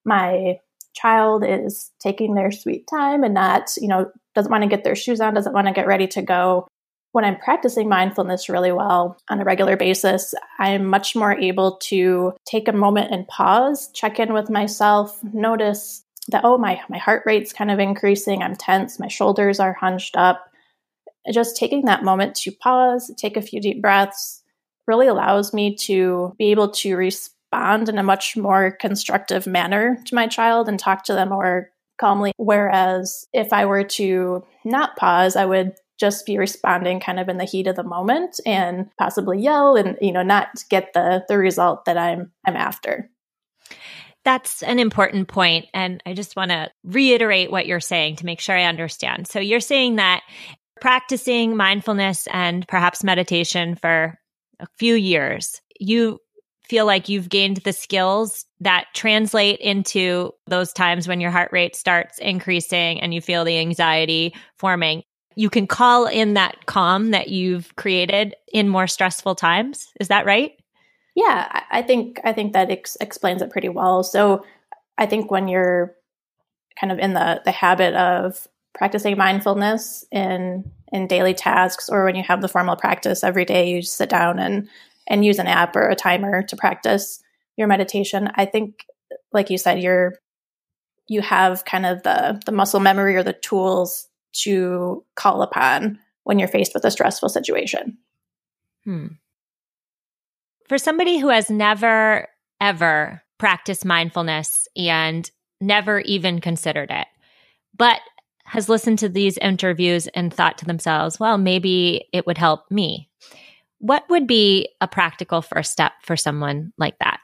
my 0.03 0.59
child 0.95 1.43
is 1.45 1.91
taking 1.99 2.33
their 2.33 2.51
sweet 2.51 2.87
time 2.87 3.23
and 3.23 3.33
not, 3.33 3.69
you 3.77 3.87
know, 3.87 4.11
doesn't 4.33 4.51
want 4.51 4.63
to 4.63 4.69
get 4.69 4.83
their 4.83 4.95
shoes 4.95 5.21
on, 5.21 5.33
doesn't 5.33 5.53
want 5.53 5.67
to 5.67 5.73
get 5.73 5.87
ready 5.87 6.07
to 6.07 6.21
go, 6.21 6.67
when 7.15 7.23
I'm 7.23 7.37
practicing 7.37 7.87
mindfulness 7.87 8.49
really 8.49 8.73
well 8.73 9.17
on 9.29 9.39
a 9.39 9.45
regular 9.45 9.77
basis, 9.77 10.33
I'm 10.59 10.85
much 10.85 11.15
more 11.15 11.31
able 11.31 11.77
to 11.83 12.33
take 12.45 12.67
a 12.67 12.73
moment 12.73 13.13
and 13.13 13.25
pause, 13.29 13.89
check 13.93 14.19
in 14.19 14.33
with 14.33 14.49
myself, 14.49 15.17
notice 15.31 16.03
that, 16.27 16.43
oh, 16.43 16.57
my, 16.57 16.81
my 16.89 16.97
heart 16.97 17.23
rate's 17.25 17.53
kind 17.53 17.71
of 17.71 17.79
increasing, 17.79 18.41
I'm 18.41 18.57
tense, 18.57 18.99
my 18.99 19.07
shoulders 19.07 19.61
are 19.61 19.71
hunched 19.71 20.17
up. 20.17 20.51
Just 21.31 21.55
taking 21.55 21.85
that 21.85 22.03
moment 22.03 22.35
to 22.35 22.51
pause, 22.51 23.09
take 23.17 23.37
a 23.37 23.41
few 23.41 23.61
deep 23.61 23.81
breaths, 23.81 24.43
really 24.85 25.07
allows 25.07 25.53
me 25.53 25.73
to 25.75 26.35
be 26.37 26.51
able 26.51 26.71
to 26.71 26.97
respond 26.97 27.34
in 27.89 27.97
a 27.97 28.03
much 28.03 28.37
more 28.37 28.71
constructive 28.71 29.47
manner 29.47 29.97
to 30.05 30.15
my 30.15 30.27
child 30.27 30.67
and 30.67 30.79
talk 30.79 31.03
to 31.05 31.13
them 31.13 31.29
more 31.29 31.69
calmly. 31.97 32.31
Whereas 32.37 33.25
if 33.33 33.53
I 33.53 33.65
were 33.65 33.83
to 33.83 34.43
not 34.63 34.95
pause, 34.97 35.35
I 35.35 35.45
would 35.45 35.73
just 35.97 36.25
be 36.25 36.37
responding 36.37 36.99
kind 36.99 37.19
of 37.19 37.29
in 37.29 37.37
the 37.37 37.45
heat 37.45 37.67
of 37.67 37.75
the 37.75 37.83
moment 37.83 38.39
and 38.45 38.89
possibly 38.97 39.41
yell 39.41 39.75
and 39.75 39.97
you 40.01 40.11
know 40.11 40.23
not 40.23 40.49
get 40.69 40.91
the 40.93 41.23
the 41.29 41.37
result 41.37 41.85
that 41.85 41.97
I'm 41.97 42.31
I'm 42.45 42.57
after. 42.57 43.09
That's 44.25 44.63
an 44.63 44.79
important 44.79 45.27
point 45.27 45.67
and 45.73 46.01
I 46.05 46.13
just 46.13 46.35
want 46.35 46.51
to 46.51 46.69
reiterate 46.83 47.51
what 47.51 47.67
you're 47.67 47.79
saying 47.79 48.17
to 48.17 48.25
make 48.25 48.39
sure 48.39 48.57
I 48.57 48.63
understand. 48.63 49.27
So 49.27 49.39
you're 49.39 49.59
saying 49.59 49.97
that 49.97 50.21
practicing 50.81 51.55
mindfulness 51.55 52.27
and 52.31 52.67
perhaps 52.67 53.03
meditation 53.03 53.75
for 53.75 54.19
a 54.59 54.67
few 54.77 54.95
years, 54.95 55.61
you 55.79 56.19
feel 56.67 56.85
like 56.85 57.09
you've 57.09 57.29
gained 57.29 57.57
the 57.57 57.73
skills 57.73 58.45
that 58.59 58.87
translate 58.93 59.59
into 59.59 60.33
those 60.47 60.73
times 60.73 61.07
when 61.07 61.21
your 61.21 61.31
heart 61.31 61.51
rate 61.51 61.75
starts 61.75 62.17
increasing 62.19 62.99
and 63.01 63.13
you 63.13 63.21
feel 63.21 63.43
the 63.43 63.57
anxiety 63.57 64.33
forming 64.57 65.03
you 65.35 65.49
can 65.49 65.67
call 65.67 66.07
in 66.07 66.33
that 66.33 66.65
calm 66.65 67.11
that 67.11 67.27
you've 67.27 67.75
created 67.75 68.35
in 68.51 68.69
more 68.69 68.87
stressful 68.87 69.35
times. 69.35 69.91
Is 69.99 70.07
that 70.07 70.25
right? 70.25 70.53
Yeah, 71.15 71.61
I 71.71 71.81
think 71.81 72.19
I 72.23 72.33
think 72.33 72.53
that 72.53 72.71
ex- 72.71 72.97
explains 72.99 73.41
it 73.41 73.51
pretty 73.51 73.69
well. 73.69 74.03
So 74.03 74.45
I 74.97 75.05
think 75.05 75.31
when 75.31 75.47
you're 75.47 75.95
kind 76.79 76.91
of 76.91 76.99
in 76.99 77.13
the 77.13 77.41
the 77.45 77.51
habit 77.51 77.93
of 77.95 78.47
practicing 78.73 79.17
mindfulness 79.17 80.05
in 80.11 80.71
in 80.91 81.07
daily 81.07 81.33
tasks 81.33 81.89
or 81.89 82.05
when 82.05 82.15
you 82.15 82.23
have 82.23 82.41
the 82.41 82.47
formal 82.47 82.75
practice 82.75 83.23
every 83.23 83.45
day 83.45 83.69
you 83.69 83.81
sit 83.81 84.09
down 84.09 84.39
and 84.39 84.67
and 85.07 85.25
use 85.25 85.39
an 85.39 85.47
app 85.47 85.75
or 85.75 85.89
a 85.89 85.95
timer 85.95 86.43
to 86.43 86.55
practice 86.55 87.21
your 87.57 87.67
meditation 87.67 88.29
i 88.35 88.45
think 88.45 88.85
like 89.31 89.49
you 89.49 89.57
said 89.57 89.81
you're 89.81 90.13
you 91.07 91.21
have 91.21 91.65
kind 91.65 91.85
of 91.85 92.03
the 92.03 92.41
the 92.45 92.51
muscle 92.51 92.79
memory 92.79 93.15
or 93.15 93.23
the 93.23 93.33
tools 93.33 94.07
to 94.33 95.03
call 95.15 95.41
upon 95.41 95.99
when 96.23 96.39
you're 96.39 96.47
faced 96.47 96.73
with 96.73 96.83
a 96.83 96.91
stressful 96.91 97.29
situation. 97.29 97.97
Hmm. 98.83 99.07
For 100.67 100.77
somebody 100.77 101.19
who 101.19 101.29
has 101.29 101.49
never, 101.49 102.27
ever 102.59 103.21
practiced 103.37 103.85
mindfulness 103.85 104.67
and 104.75 105.29
never 105.61 105.99
even 106.01 106.41
considered 106.41 106.89
it, 106.91 107.07
but 107.77 107.99
has 108.45 108.69
listened 108.69 108.99
to 108.99 109.09
these 109.09 109.37
interviews 109.37 110.07
and 110.07 110.33
thought 110.33 110.57
to 110.59 110.65
themselves, 110.65 111.19
well, 111.19 111.37
maybe 111.37 112.05
it 112.11 112.25
would 112.25 112.37
help 112.37 112.69
me. 112.69 113.09
What 113.79 114.03
would 114.09 114.27
be 114.27 114.69
a 114.81 114.87
practical 114.87 115.41
first 115.41 115.71
step 115.71 115.93
for 116.03 116.15
someone 116.17 116.73
like 116.77 116.97
that? 116.99 117.19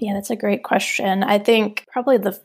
Yeah, 0.00 0.14
that's 0.14 0.30
a 0.30 0.36
great 0.36 0.64
question. 0.64 1.22
I 1.22 1.38
think 1.38 1.86
probably 1.92 2.18
the 2.18 2.40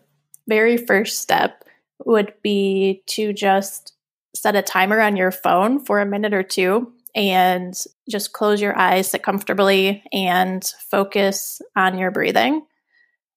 very 0.47 0.77
first 0.77 1.19
step 1.21 1.63
would 2.05 2.33
be 2.43 3.03
to 3.07 3.33
just 3.33 3.93
set 4.35 4.55
a 4.55 4.61
timer 4.61 4.99
on 4.99 5.15
your 5.15 5.31
phone 5.31 5.83
for 5.83 5.99
a 5.99 6.05
minute 6.05 6.33
or 6.33 6.43
two 6.43 6.91
and 7.15 7.73
just 8.09 8.33
close 8.33 8.61
your 8.61 8.77
eyes, 8.77 9.09
sit 9.09 9.23
comfortably, 9.23 10.03
and 10.13 10.63
focus 10.91 11.61
on 11.75 11.97
your 11.97 12.11
breathing. 12.11 12.65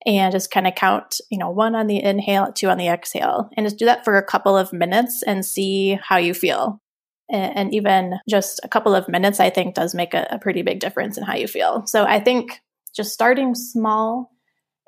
And 0.06 0.32
just 0.32 0.50
kind 0.50 0.66
of 0.66 0.74
count, 0.74 1.20
you 1.30 1.36
know, 1.36 1.50
one 1.50 1.74
on 1.74 1.86
the 1.86 2.02
inhale, 2.02 2.52
two 2.52 2.70
on 2.70 2.78
the 2.78 2.88
exhale, 2.88 3.50
and 3.54 3.66
just 3.66 3.76
do 3.76 3.84
that 3.84 4.02
for 4.02 4.16
a 4.16 4.24
couple 4.24 4.56
of 4.56 4.72
minutes 4.72 5.22
and 5.22 5.44
see 5.44 5.98
how 6.02 6.16
you 6.16 6.32
feel. 6.32 6.80
And 7.30 7.72
even 7.72 8.18
just 8.28 8.60
a 8.64 8.68
couple 8.68 8.94
of 8.94 9.08
minutes, 9.08 9.40
I 9.40 9.50
think, 9.50 9.74
does 9.74 9.94
make 9.94 10.14
a, 10.14 10.26
a 10.30 10.38
pretty 10.38 10.62
big 10.62 10.80
difference 10.80 11.16
in 11.16 11.24
how 11.24 11.36
you 11.36 11.46
feel. 11.46 11.86
So 11.86 12.04
I 12.04 12.20
think 12.20 12.60
just 12.94 13.12
starting 13.12 13.54
small 13.54 14.32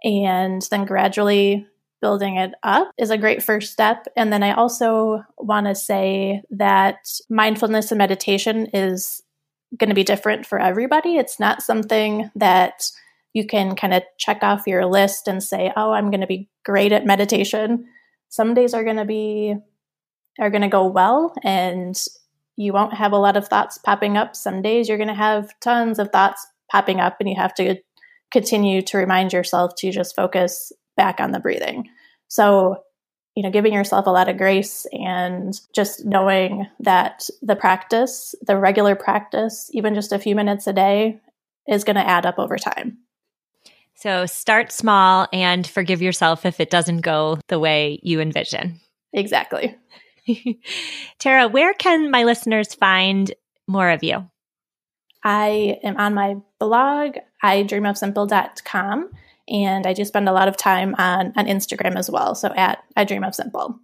and 0.05 0.63
then 0.71 0.85
gradually 0.85 1.67
building 2.01 2.37
it 2.37 2.53
up 2.65 2.91
is 2.99 3.11
a 3.11 3.17
great 3.17 3.43
first 3.43 3.73
step. 3.73 4.07
And 4.17 4.33
then 4.33 4.43
I 4.43 4.53
also 4.55 5.23
want 5.39 5.67
to 5.69 5.75
say 5.75 6.43
that 6.51 6.97
mindfulness 7.31 7.93
and 7.93 7.99
meditation 7.99 8.67
is 8.75 9.23
going 9.79 9.89
to 9.89 9.95
be 9.95 10.05
different 10.05 10.45
for 10.45 10.59
everybody. 10.59 11.17
It's 11.17 11.41
not 11.41 11.63
something 11.63 12.31
that 12.35 12.91
you 13.33 13.47
can 13.47 13.77
kind 13.77 13.95
of 13.95 14.03
check 14.19 14.43
off 14.43 14.67
your 14.67 14.85
list 14.85 15.27
and 15.27 15.43
say, 15.43 15.73
"Oh, 15.75 15.93
I'm 15.93 16.11
going 16.11 16.21
to 16.21 16.27
be 16.27 16.51
great 16.65 16.93
at 16.93 17.07
meditation." 17.07 17.87
Some 18.29 18.53
days 18.53 18.75
are 18.75 18.85
going 18.85 18.97
to 18.97 19.07
be 19.07 19.55
are 20.39 20.51
going 20.51 20.63
to 20.63 20.69
go 20.69 20.87
well 20.87 21.35
and 21.43 21.97
you 22.63 22.73
won't 22.73 22.95
have 22.95 23.13
a 23.13 23.19
lot 23.19 23.37
of 23.37 23.49
thoughts 23.49 23.79
popping 23.79 24.17
up. 24.17 24.37
Some 24.37 24.63
days 24.63 24.89
you're 24.89 24.99
going 24.99 25.09
to 25.09 25.15
have 25.15 25.59
tons 25.61 25.99
of 25.99 26.11
thoughts 26.11 26.47
popping 26.71 27.01
up 27.01 27.17
and 27.19 27.29
you 27.29 27.37
have 27.37 27.55
to 27.55 27.77
continue 28.31 28.81
to 28.83 28.97
remind 28.97 29.33
yourself 29.33 29.75
to 29.79 29.91
just 29.91 30.17
focus 30.17 30.73
back 30.97 31.21
on 31.21 31.33
the 31.33 31.41
breathing. 31.41 31.89
So, 32.29 32.83
you 33.35 33.43
know, 33.43 33.51
giving 33.51 33.75
yourself 33.75 34.07
a 34.07 34.11
lot 34.11 34.29
of 34.29 34.39
grace 34.39 34.87
and 34.93 35.59
just 35.75 36.05
knowing 36.05 36.67
that 36.81 37.29
the 37.43 37.57
practice, 37.57 38.35
the 38.47 38.57
regular 38.57 38.95
practice, 38.95 39.69
even 39.73 39.95
just 39.95 40.13
a 40.13 40.19
few 40.19 40.35
minutes 40.35 40.67
a 40.67 40.73
day, 40.73 41.21
is 41.69 41.85
going 41.85 41.97
to 41.97 42.09
add 42.09 42.27
up 42.27 42.39
over 42.39 42.57
time. 42.57 42.99
So 43.95 44.27
start 44.27 44.73
small 44.73 45.29
and 45.33 45.67
forgive 45.67 46.01
yourself 46.01 46.47
if 46.47 46.61
it 46.61 46.71
doesn't 46.71 47.01
go 47.01 47.39
the 47.49 47.59
way 47.59 48.01
you 48.03 48.21
envision. 48.21 48.81
Exactly. 49.13 49.77
Tara, 51.19 51.49
where 51.49 51.75
can 51.75 52.11
my 52.11 52.25
listeners 52.25 52.75
find 52.75 53.33
more 53.67 53.91
of 53.91 54.03
you? 54.03 54.29
I 55.25 55.79
am 55.83 55.97
on 55.97 56.15
my 56.15 56.37
blog, 56.59 57.17
idreamofsimple.com, 57.45 59.11
and 59.49 59.87
I 59.87 59.93
do 59.93 60.05
spend 60.05 60.29
a 60.29 60.33
lot 60.33 60.49
of 60.49 60.57
time 60.57 60.95
on, 60.99 61.33
on 61.37 61.47
Instagram 61.47 61.97
as 61.97 62.11
well. 62.11 62.35
So 62.35 62.53
at 62.55 62.83
I 62.97 63.05
Dream 63.05 63.25
of 63.25 63.35
Simple. 63.35 63.79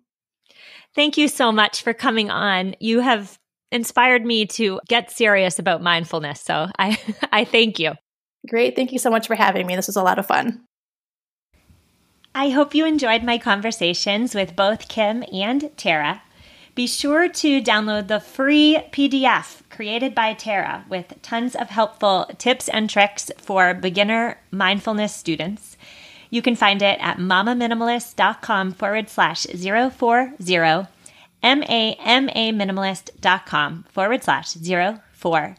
Thank 0.94 1.16
you 1.16 1.28
so 1.28 1.52
much 1.52 1.82
for 1.82 1.92
coming 1.92 2.30
on. 2.30 2.74
You 2.80 3.00
have 3.00 3.38
inspired 3.70 4.24
me 4.24 4.46
to 4.46 4.80
get 4.88 5.10
serious 5.10 5.58
about 5.58 5.82
mindfulness. 5.82 6.40
So 6.40 6.68
I, 6.78 6.98
I 7.32 7.44
thank 7.44 7.78
you. 7.78 7.92
Great. 8.48 8.76
Thank 8.76 8.92
you 8.92 8.98
so 8.98 9.10
much 9.10 9.26
for 9.26 9.34
having 9.34 9.66
me. 9.66 9.76
This 9.76 9.88
was 9.88 9.96
a 9.96 10.02
lot 10.02 10.18
of 10.18 10.26
fun. 10.26 10.64
I 12.34 12.50
hope 12.50 12.74
you 12.74 12.86
enjoyed 12.86 13.24
my 13.24 13.38
conversations 13.38 14.34
with 14.34 14.56
both 14.56 14.88
Kim 14.88 15.24
and 15.32 15.70
Tara. 15.76 16.22
Be 16.78 16.86
sure 16.86 17.28
to 17.28 17.60
download 17.60 18.06
the 18.06 18.20
free 18.20 18.78
PDF 18.92 19.68
created 19.68 20.14
by 20.14 20.32
Tara 20.32 20.84
with 20.88 21.20
tons 21.22 21.56
of 21.56 21.70
helpful 21.70 22.30
tips 22.38 22.68
and 22.68 22.88
tricks 22.88 23.32
for 23.36 23.74
beginner 23.74 24.38
mindfulness 24.52 25.12
students. 25.12 25.76
You 26.30 26.40
can 26.40 26.54
find 26.54 26.80
it 26.80 26.96
at 27.00 27.16
mamaminimalist.com 27.16 28.74
forward 28.74 29.08
slash 29.08 29.44
040, 29.46 30.86
M-A-M-A 31.42 32.52
minimalist.com 32.52 33.84
forward 33.88 34.22
slash 34.22 34.52
040. 34.52 35.56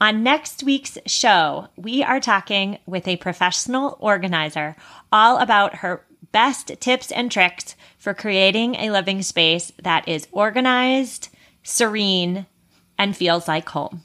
On 0.00 0.22
next 0.22 0.62
week's 0.62 0.96
show, 1.04 1.68
we 1.76 2.02
are 2.02 2.20
talking 2.20 2.78
with 2.86 3.06
a 3.06 3.18
professional 3.18 3.98
organizer 4.00 4.76
all 5.12 5.36
about 5.36 5.74
her 5.80 6.06
best 6.32 6.72
tips 6.80 7.10
and 7.12 7.30
tricks 7.30 7.74
for 8.08 8.14
creating 8.14 8.74
a 8.76 8.90
living 8.90 9.20
space 9.20 9.70
that 9.82 10.08
is 10.08 10.26
organized, 10.32 11.28
serene, 11.62 12.46
and 12.96 13.14
feels 13.14 13.46
like 13.46 13.68
home. 13.68 14.02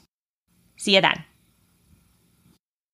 See 0.76 0.94
you 0.94 1.00
then. 1.00 1.24